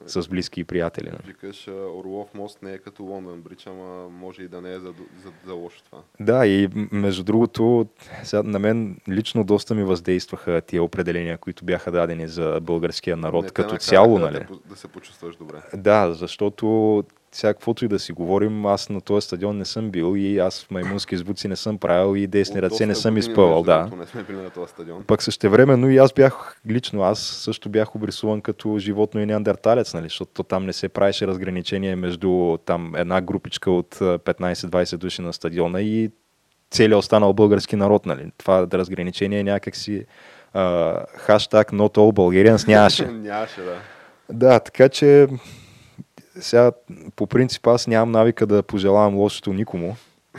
[0.05, 1.05] с близки и приятели.
[1.05, 1.22] нали?
[1.26, 4.93] Викаш, Орлов мост не е като Лондон Бридж, ама може и да не е за,
[5.24, 6.01] за, за лошо това.
[6.19, 7.88] Да, и между другото,
[8.24, 13.45] сега, на мен лично доста ми въздействаха тия определения, които бяха дадени за българския народ
[13.45, 14.45] Не като цяло, да, нали?
[14.45, 15.57] по- да се почувстваш добре.
[15.74, 17.03] Да, защото
[17.36, 20.63] сега каквото и да си говорим, аз на този стадион не съм бил и аз
[20.63, 23.89] в маймунски звуци не съм правил и десни ръце не съм изпъвал, да.
[23.97, 25.03] Не сме били на този стадион.
[25.03, 30.03] Пък същевременно и аз бях, лично аз също бях обрисуван като животно и неандерталец, нали,
[30.03, 35.34] защото там не се правеше разграничение между там една групичка от а, 15-20 души на
[35.34, 36.11] стадиона и
[36.71, 38.32] целият останал български народ, нали.
[38.38, 40.05] Това да разграничение някакси
[40.53, 43.05] а, хаштаг not all Bulgarians нямаше.
[43.11, 43.75] Нямаше, да.
[44.29, 45.27] Да, така че
[46.39, 46.71] сега
[47.15, 49.95] по принцип аз нямам навика да пожелавам лошото никому,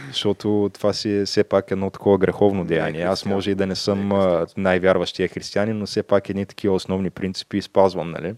[0.09, 3.03] защото това си е все пак едно такова греховно е деяние.
[3.03, 7.11] Аз може и да не съм е най-вярващия християнин, но все пак едни такива основни
[7.11, 8.35] принципи спазвам, нали?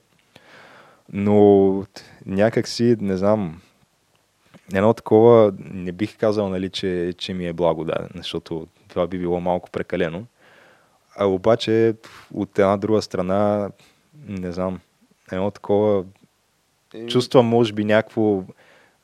[1.12, 1.84] Но
[2.26, 3.61] някак си, не знам,
[4.74, 9.18] едно такова, не бих казал, нали, че, че ми е благо, да, защото това би
[9.18, 10.26] било малко прекалено.
[11.16, 11.94] А обаче
[12.34, 13.70] от една друга страна,
[14.28, 14.80] не знам,
[15.32, 16.05] едно такова,
[16.95, 18.42] Еми, чувствам може би някакво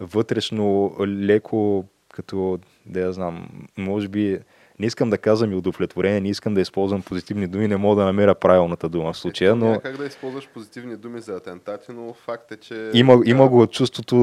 [0.01, 4.39] вътрешно леко, като, да я знам, може би,
[4.81, 8.05] не искам да казвам и удовлетворение, не искам да използвам позитивни думи, не мога да
[8.05, 11.93] намеря правилната дума в случая, ето, но Няма как да използваш позитивни думи за атентати,
[11.93, 12.91] но факт е, че...
[12.95, 14.17] има, така, има го чувството,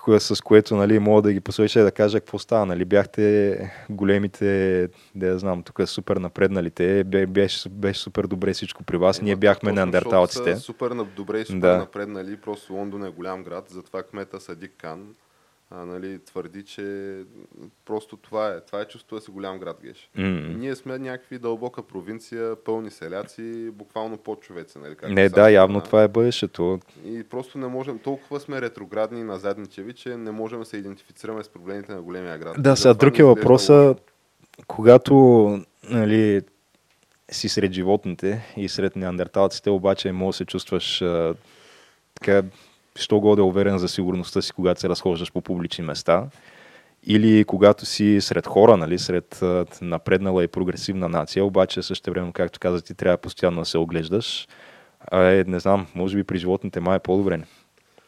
[0.00, 2.66] кое, с което нали, мога да ги посоча и да кажа какво става.
[2.66, 3.24] Нали, бяхте
[3.90, 9.18] големите, да я знам, тук супер напредналите, бе- беше, беше супер добре всичко при вас,
[9.18, 11.76] Ема, ние бяхме защото са Супер на- добре и супер Да.
[11.78, 12.36] напреднали.
[12.36, 15.14] Просто Лондон е голям град, затова кмета Садик Кан
[15.70, 17.16] а, нали, твърди, че
[17.84, 18.60] просто това е.
[18.60, 20.10] Това е чувство да си голям град, Геш.
[20.16, 20.24] М.
[20.58, 24.78] Ние сме някакви дълбока провинция, пълни селяци, буквално под човеци.
[24.78, 26.80] Нали, както Не, да, явно това е бъдещето.
[27.04, 31.44] И просто не можем, толкова сме ретроградни и назадничеви, че не можем да се идентифицираме
[31.44, 32.56] с проблемите на големия град.
[32.58, 33.94] Да, сега друг е изглежда въпроса,
[34.66, 35.14] когато
[35.90, 36.42] нали,
[37.30, 41.34] си сред животните и сред неандерталците, обаче може да се чувстваш а,
[42.14, 42.42] така,
[42.98, 46.26] що годе уверен за сигурността си, когато се разхождаш по публични места.
[47.06, 49.40] Или когато си сред хора, нали, сред
[49.82, 54.48] напреднала и прогресивна нация, обаче също време, както каза ти, трябва постоянно да се оглеждаш.
[55.00, 57.42] А, е, не знам, може би при животните май е по-добре.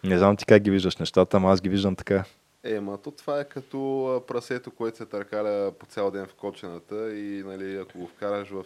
[0.05, 2.25] Не знам ти как ги виждаш нещата, ама аз ги виждам така.
[2.65, 7.17] Е, ма то това е като прасето, което се търкаля по цял ден в кочената
[7.17, 8.65] и нали, ако го вкараш в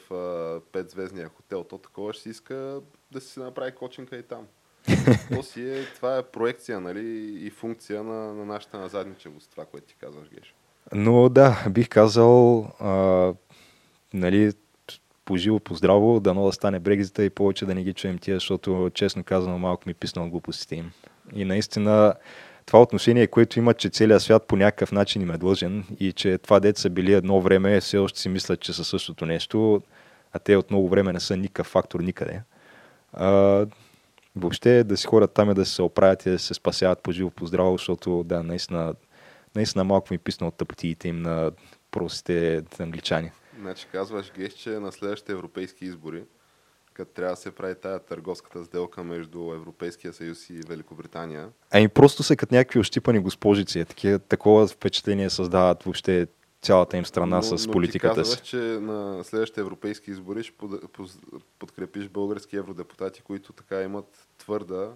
[0.73, 4.47] петзвездния хотел, то такова ще си иска да си направи коченка и там.
[5.35, 9.87] То си е, това е проекция нали, и функция на, на нашата назадничевост, това, което
[9.87, 10.55] ти казваш, Геш.
[10.95, 13.33] Но да, бих казал, а,
[14.15, 14.53] нали,
[15.25, 19.25] по живо, дано да стане Брекзита и повече да не ги чуем тия, защото честно
[19.25, 20.93] казано малко ми писна от глупостите им.
[21.35, 22.15] И наистина
[22.67, 26.39] това отношение, което има, че целият свят по някакъв начин им е длъжен и че
[26.39, 29.83] това дете са били едно време, все още си мислят, че са същото нещо,
[30.33, 32.43] а те от много време не са никакъв фактор никъде.
[33.13, 33.67] А,
[34.37, 37.31] въобще да си ходят там и да се оправят и да се спасяват по живо,
[37.31, 38.95] по здраво, защото да, наистина,
[39.57, 41.51] наистина малко ми писна от тъпотиите им на
[41.91, 43.31] простите англичани.
[43.61, 46.25] Значи казваш, Геш, че на следващите европейски избори,
[46.93, 52.23] като трябва да се прави тая търговската сделка между Европейския съюз и Великобритания, Ами просто
[52.23, 53.81] са като някакви ощипани госпожици.
[53.81, 56.27] е Такива, такова впечатление създават въобще
[56.63, 58.45] цялата им страна но, с но политиката ти казваш, си.
[58.45, 60.53] че на следващите европейски избори ще
[61.59, 64.89] подкрепиш български евродепутати, които така имат твърда,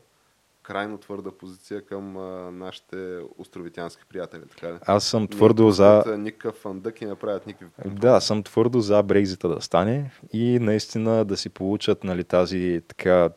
[0.63, 4.43] крайно твърда позиция към а, нашите островитянски приятели.
[4.51, 4.79] Така ли?
[4.87, 5.97] Аз съм Не твърдо за...
[5.97, 7.91] пускат, а, Никакъв фандък и не правят никакви...
[7.91, 13.31] Да, съм твърдо за Брекзита да стане и наистина да си получат нали, тази така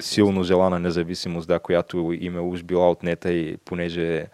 [0.00, 4.26] силно желана независимост, да, която им е уж била отнета и понеже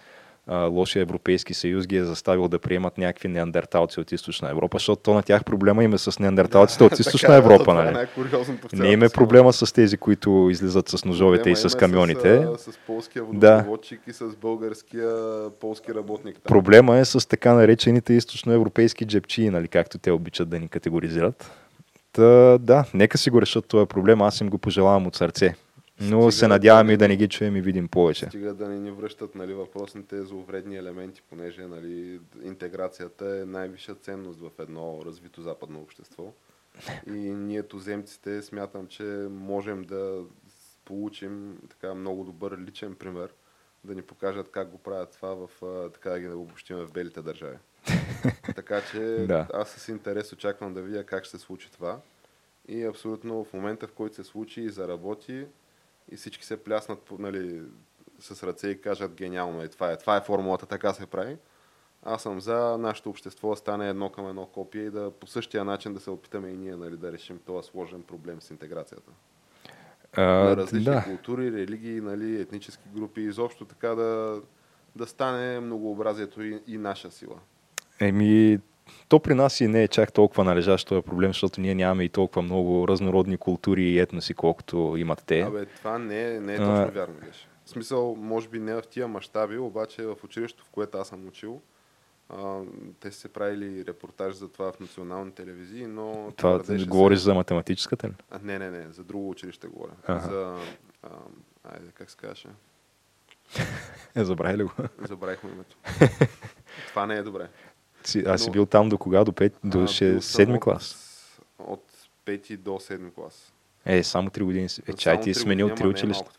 [0.49, 5.03] а, лошия Европейски съюз ги е заставил да приемат някакви неандерталци от източна Европа, защото
[5.03, 7.73] то на тях проблема им е с неандерталците от източна Така е, Европа.
[7.73, 8.07] е Нали?
[8.73, 11.79] в Не им е проблема с тези, които излизат с ножовете Проблема и с е
[11.79, 12.47] камионите.
[12.59, 13.57] С, с полския Да.
[13.57, 15.11] водопроводчик и с българския
[15.61, 16.35] полски работник.
[16.35, 16.49] Там.
[16.49, 21.51] Проблема е с така наречените източноевропейски джепчии, нали, както те обичат да ни категоризират.
[22.13, 25.55] Та, да, нека си го решат този проблем, аз им го пожелавам от сърце.
[26.01, 28.27] Но Стига се да надявам не и да ни- не ги чуем и видим повече.
[28.27, 34.41] Стига да не ни връщат нали, въпросните зловредни елементи, понеже нали, интеграцията е най-висша ценност
[34.41, 36.33] в едно развито западно общество.
[37.07, 40.23] И ние туземците смятам, че можем да
[40.85, 43.31] получим така много добър личен пример,
[43.85, 45.49] да ни покажат как го правят това в,
[45.93, 47.57] така да ги обобщим в белите държави.
[48.55, 49.47] така че Да.
[49.55, 51.99] аз с интерес очаквам да видя как ще се случи това.
[52.69, 55.47] И абсолютно в момента, в който се случи и заработи,
[56.17, 57.63] всички се пляснат нали,
[58.19, 61.37] с ръце и кажат гениално е, това е, това е формулата, така се прави.
[62.03, 65.65] Аз съм за нашето общество да стане едно към едно копие и да по същия
[65.65, 69.13] начин да се опитаме и ние нали, да решим този сложен проблем с интеграцията.
[70.17, 71.05] А, на различни да.
[71.05, 74.43] култури, религии, нали, етнически групи, изобщо така да,
[74.97, 77.41] да стане многообразието и, и наша сила.
[78.01, 78.61] Еми,
[79.09, 82.09] то при нас и не е чак толкова належащ този проблем, защото ние нямаме и
[82.09, 85.41] толкова много разнородни култури и етноси, колкото имат те.
[85.41, 86.59] Абе, това не е, не е А.
[86.59, 87.49] точно вярно, беше.
[87.65, 91.29] В смисъл, може би не в тия мащаби, обаче в училището, в което аз съм
[91.29, 91.61] учил,
[92.29, 92.61] а,
[93.01, 97.35] те са се правили репортаж за това в национални телевизии, но Това твърдеше говориш за
[97.35, 98.13] математическата ли?
[98.31, 99.93] А, не, не, не, за друго училище говоря.
[100.07, 100.31] Аха.
[100.31, 100.57] За,
[101.03, 101.09] а,
[101.65, 102.49] айде, как се казваше?
[104.15, 104.73] Е, забравя ли го?
[105.03, 105.77] Забравих му името.
[106.89, 107.49] това не е добре.
[108.05, 109.25] Си, аз си бил там до кога?
[109.25, 111.05] До, пет, до А, ще, бил съм седми от- клас?
[111.59, 111.85] От
[112.27, 113.53] 5 до 7 клас.
[113.85, 114.83] Е, само три години си.
[114.87, 116.31] Е, чай ти е сменил три е училища.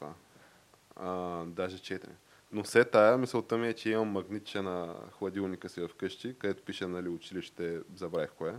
[0.95, 2.07] А, даже 4.
[2.51, 6.87] Но все тая мисълта ми е, че имам магнитче на хладилника си вкъщи, където пише
[6.87, 8.53] нали, училище, забравих кое.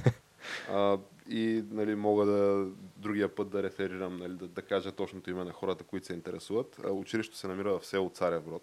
[0.70, 2.66] а, и нали, мога да
[2.96, 6.76] другия път да реферирам, нали, да, да кажа точното име на хората, които се интересуват.
[6.84, 8.62] А, училището се намира в село Царев Брод.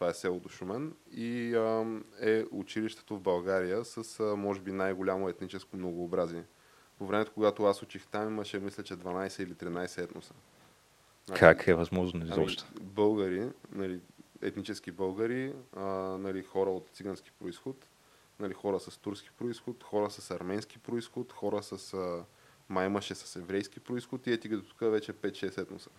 [0.00, 5.28] Това е село Душумен и а, е училището в България с, а, може би, най-голямо
[5.28, 6.44] етническо многообразие.
[6.98, 10.34] По времето, когато аз учих там, имаше, мисля, че 12 или 13 етноса.
[11.26, 12.64] Значи, как е възможно изобщо?
[12.76, 14.00] Ами, българи, нали,
[14.42, 15.82] етнически българи, а,
[16.18, 17.86] нали, хора от цигански происход,
[18.38, 22.24] нали, хора с турски происход, хора с арменски происход, хора с а,
[22.68, 25.90] май имаше с еврейски происход и ети тук вече 5-6 етноса.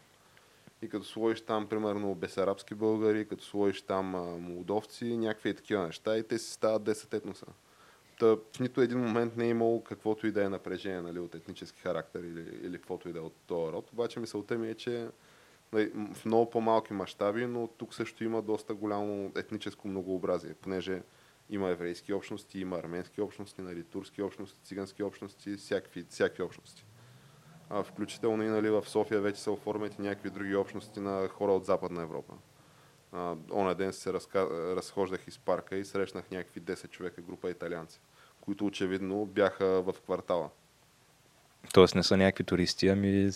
[0.82, 4.06] И като сложиш там, примерно, бесарабски българи, като сложиш там
[4.42, 7.46] молдовци, някакви такива неща и те си стават 10 етноса.
[8.20, 11.36] Та, в нито един момент не е имало каквото и да е напрежение нали, от
[11.36, 13.92] етнически характер или, или каквото и да е от този род.
[13.92, 15.08] Обаче мисълта ми е, че
[15.74, 21.02] нали, в много по-малки мащаби, но тук също има доста голямо етническо многообразие, понеже
[21.50, 26.86] има еврейски общности, има арменски общности, нали, турски общности, цигански общности, всякакви, всякакви общности.
[27.74, 31.52] А, включително и нали, в София вече се оформят и някакви други общности на хора
[31.52, 32.34] от Западна Европа.
[33.12, 34.48] А, оня ден се разка...
[34.76, 38.02] разхождах из парка и срещнах някакви 10 човека група италианци,
[38.42, 40.50] които очевидно бяха в квартала.
[41.74, 43.30] Тоест не са някакви туристи, ами...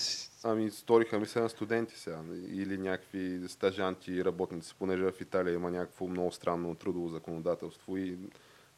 [0.43, 5.53] Ами сториха ми се на студенти сега или някакви стажанти и работници, понеже в Италия
[5.53, 8.17] има някакво много странно трудово законодателство и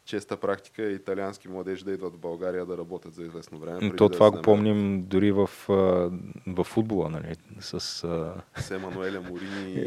[0.08, 3.96] честа практика е италиански младежи да идват в България да работят за известно време.
[3.96, 5.50] То да това го помним дори в,
[6.46, 7.34] в футбола, нали?
[7.60, 7.80] С,
[8.56, 9.86] С Емануеле Морини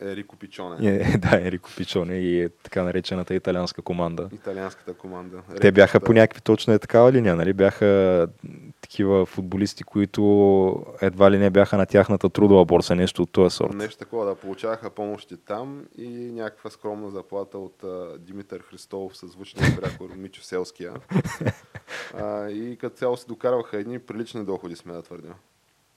[0.00, 0.76] Ерико Пичоне.
[0.88, 4.28] Е, да, Ерико Пичоне и е така наречената италианска команда.
[4.32, 5.42] Италианската команда.
[5.60, 7.52] Те бяха по някакви точно е такава линия, нали?
[7.52, 8.28] Бяха
[8.80, 13.74] такива футболисти, които едва ли не бяха на тяхната трудова борса, нещо от този сорт.
[13.74, 19.26] Нещо такова, да получаваха помощи там и някаква скромна заплата от а, Димитър Христов с
[19.26, 20.92] звучния прякор Мичо Селския.
[22.14, 25.34] а, и като цяло се докарваха едни прилични доходи, сме да твърдя.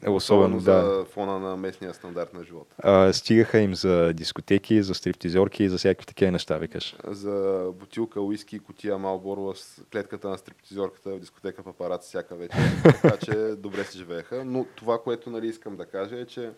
[0.03, 1.05] Е, особено, за да.
[1.05, 2.75] фона на местния стандарт на живота.
[2.77, 6.95] А, стигаха им за дискотеки, за стриптизорки и за всякакви такива неща, викаш.
[7.07, 12.59] За бутилка, уиски котия Малборо с клетката на стриптизорката в дискотека папарат всяка вечер.
[12.83, 14.45] така че добре си живееха.
[14.45, 16.51] Но това, което нали, искам да кажа е, че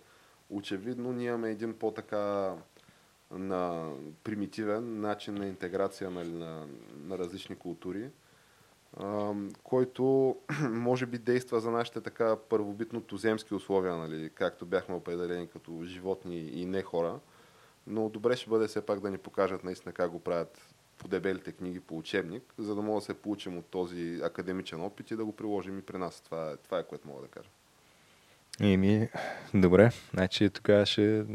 [0.49, 2.53] очевидно ние имаме един по-така
[3.31, 3.91] на
[4.23, 6.67] примитивен начин на интеграция нали, на,
[7.05, 8.09] на различни култури
[9.63, 10.35] който
[10.69, 16.37] може би действа за нашите така първобитно туземски условия, нали, както бяхме определени като животни
[16.37, 17.19] и не хора.
[17.87, 20.61] Но добре ще бъде все пак да ни покажат наистина как го правят
[20.97, 25.11] по дебелите книги по учебник, за да мога да се получим от този академичен опит
[25.11, 26.21] и да го приложим и при нас.
[26.21, 27.49] Това, е, това е което мога да кажа.
[28.61, 29.09] Еми,
[29.53, 29.91] добре.
[30.13, 31.25] Значи тогава ще,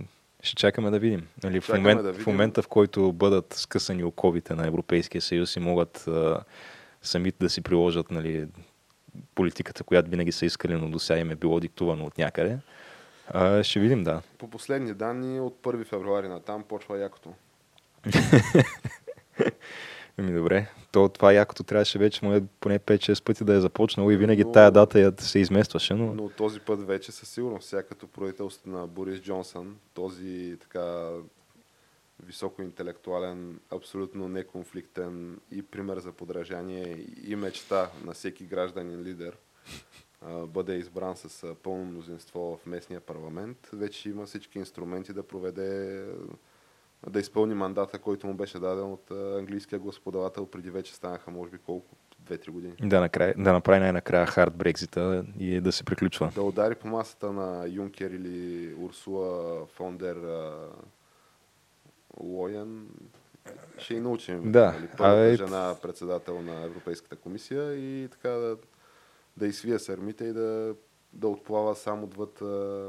[0.43, 1.29] ще чакаме да видим.
[1.45, 2.25] Нали, в, момент, да видим.
[2.25, 6.09] в момента, в който бъдат скъсани оковите на Европейския съюз и могат
[7.03, 8.49] самите да си приложат нали,
[9.35, 12.59] политиката, която винаги са искали, но до сега им е било диктувано от някъде.
[13.29, 14.23] А, ще видим, да.
[14.39, 17.35] По последни данни от 1 февруари на там почва якото.
[20.19, 24.11] Ами добре, то това якото трябваше вече му е поне 5-6 пъти да е започнало
[24.11, 25.95] и винаги но, тая дата я се изместваше.
[25.95, 26.15] Но...
[26.15, 31.11] но този път вече със сигурност, сега като правителство на Борис Джонсън, този така
[32.23, 39.37] високоинтелектуален, абсолютно неконфликтен и пример за подражание и мечта на всеки гражданин лидер
[40.47, 46.05] бъде избран с пълно мнозинство в местния парламент, вече има всички инструменти да проведе
[47.07, 51.59] да изпълни мандата, който му беше даден от английския господавател преди вече станаха, може би,
[51.59, 51.97] колко?
[52.25, 52.75] 2-3 години.
[52.83, 56.33] Да, накрая, да направи най-накрая хард Брекзита и да се приключва.
[56.35, 60.17] Да удари по масата на Юнкер или Урсула Фондер
[62.21, 62.87] Лоян
[63.79, 64.53] ще и научим.
[64.53, 64.73] Да.
[64.73, 68.57] Нали, първата жена председател на Европейската комисия и така да,
[69.37, 70.75] да изсвия сърмите и да,
[71.13, 72.41] да отплава само отвъд,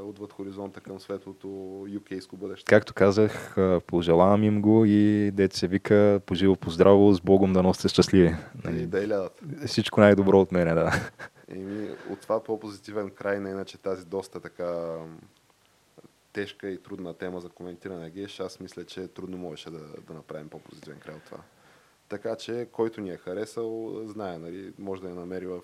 [0.04, 1.48] отвъд хоризонта към светлото
[1.88, 2.64] юкейско бъдеще.
[2.64, 7.88] Както казах, пожелавам им го и дете се вика поживо поздраво, с Богом да носите
[7.88, 8.36] щастливи.
[8.64, 8.82] Нали?
[8.82, 9.40] И да лядат.
[9.66, 10.92] Всичко най-добро от мене, да.
[11.48, 14.96] Еми, от това по-позитивен край, на иначе тази доста така
[16.32, 20.48] тежка и трудна тема за коментиране геш, аз мисля, че трудно можеше да, да направим
[20.48, 21.38] по-позитивен край от това.
[22.08, 25.60] Така че, който ни е харесал, знае, нали, може да я намери в,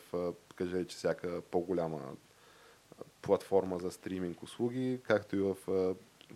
[0.55, 2.01] кажа че всяка по-голяма
[3.23, 5.57] платформа за стриминг услуги, както и в,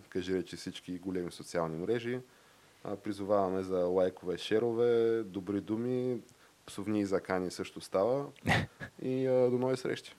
[0.08, 2.20] кажа че всички големи социални мрежи.
[3.02, 6.20] Призоваваме за лайкове, шерове, добри думи,
[6.66, 8.26] псовни и закани също става.
[9.02, 10.14] И до нови срещи!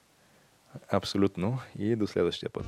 [0.92, 1.60] Абсолютно.
[1.80, 2.66] И до следващия път.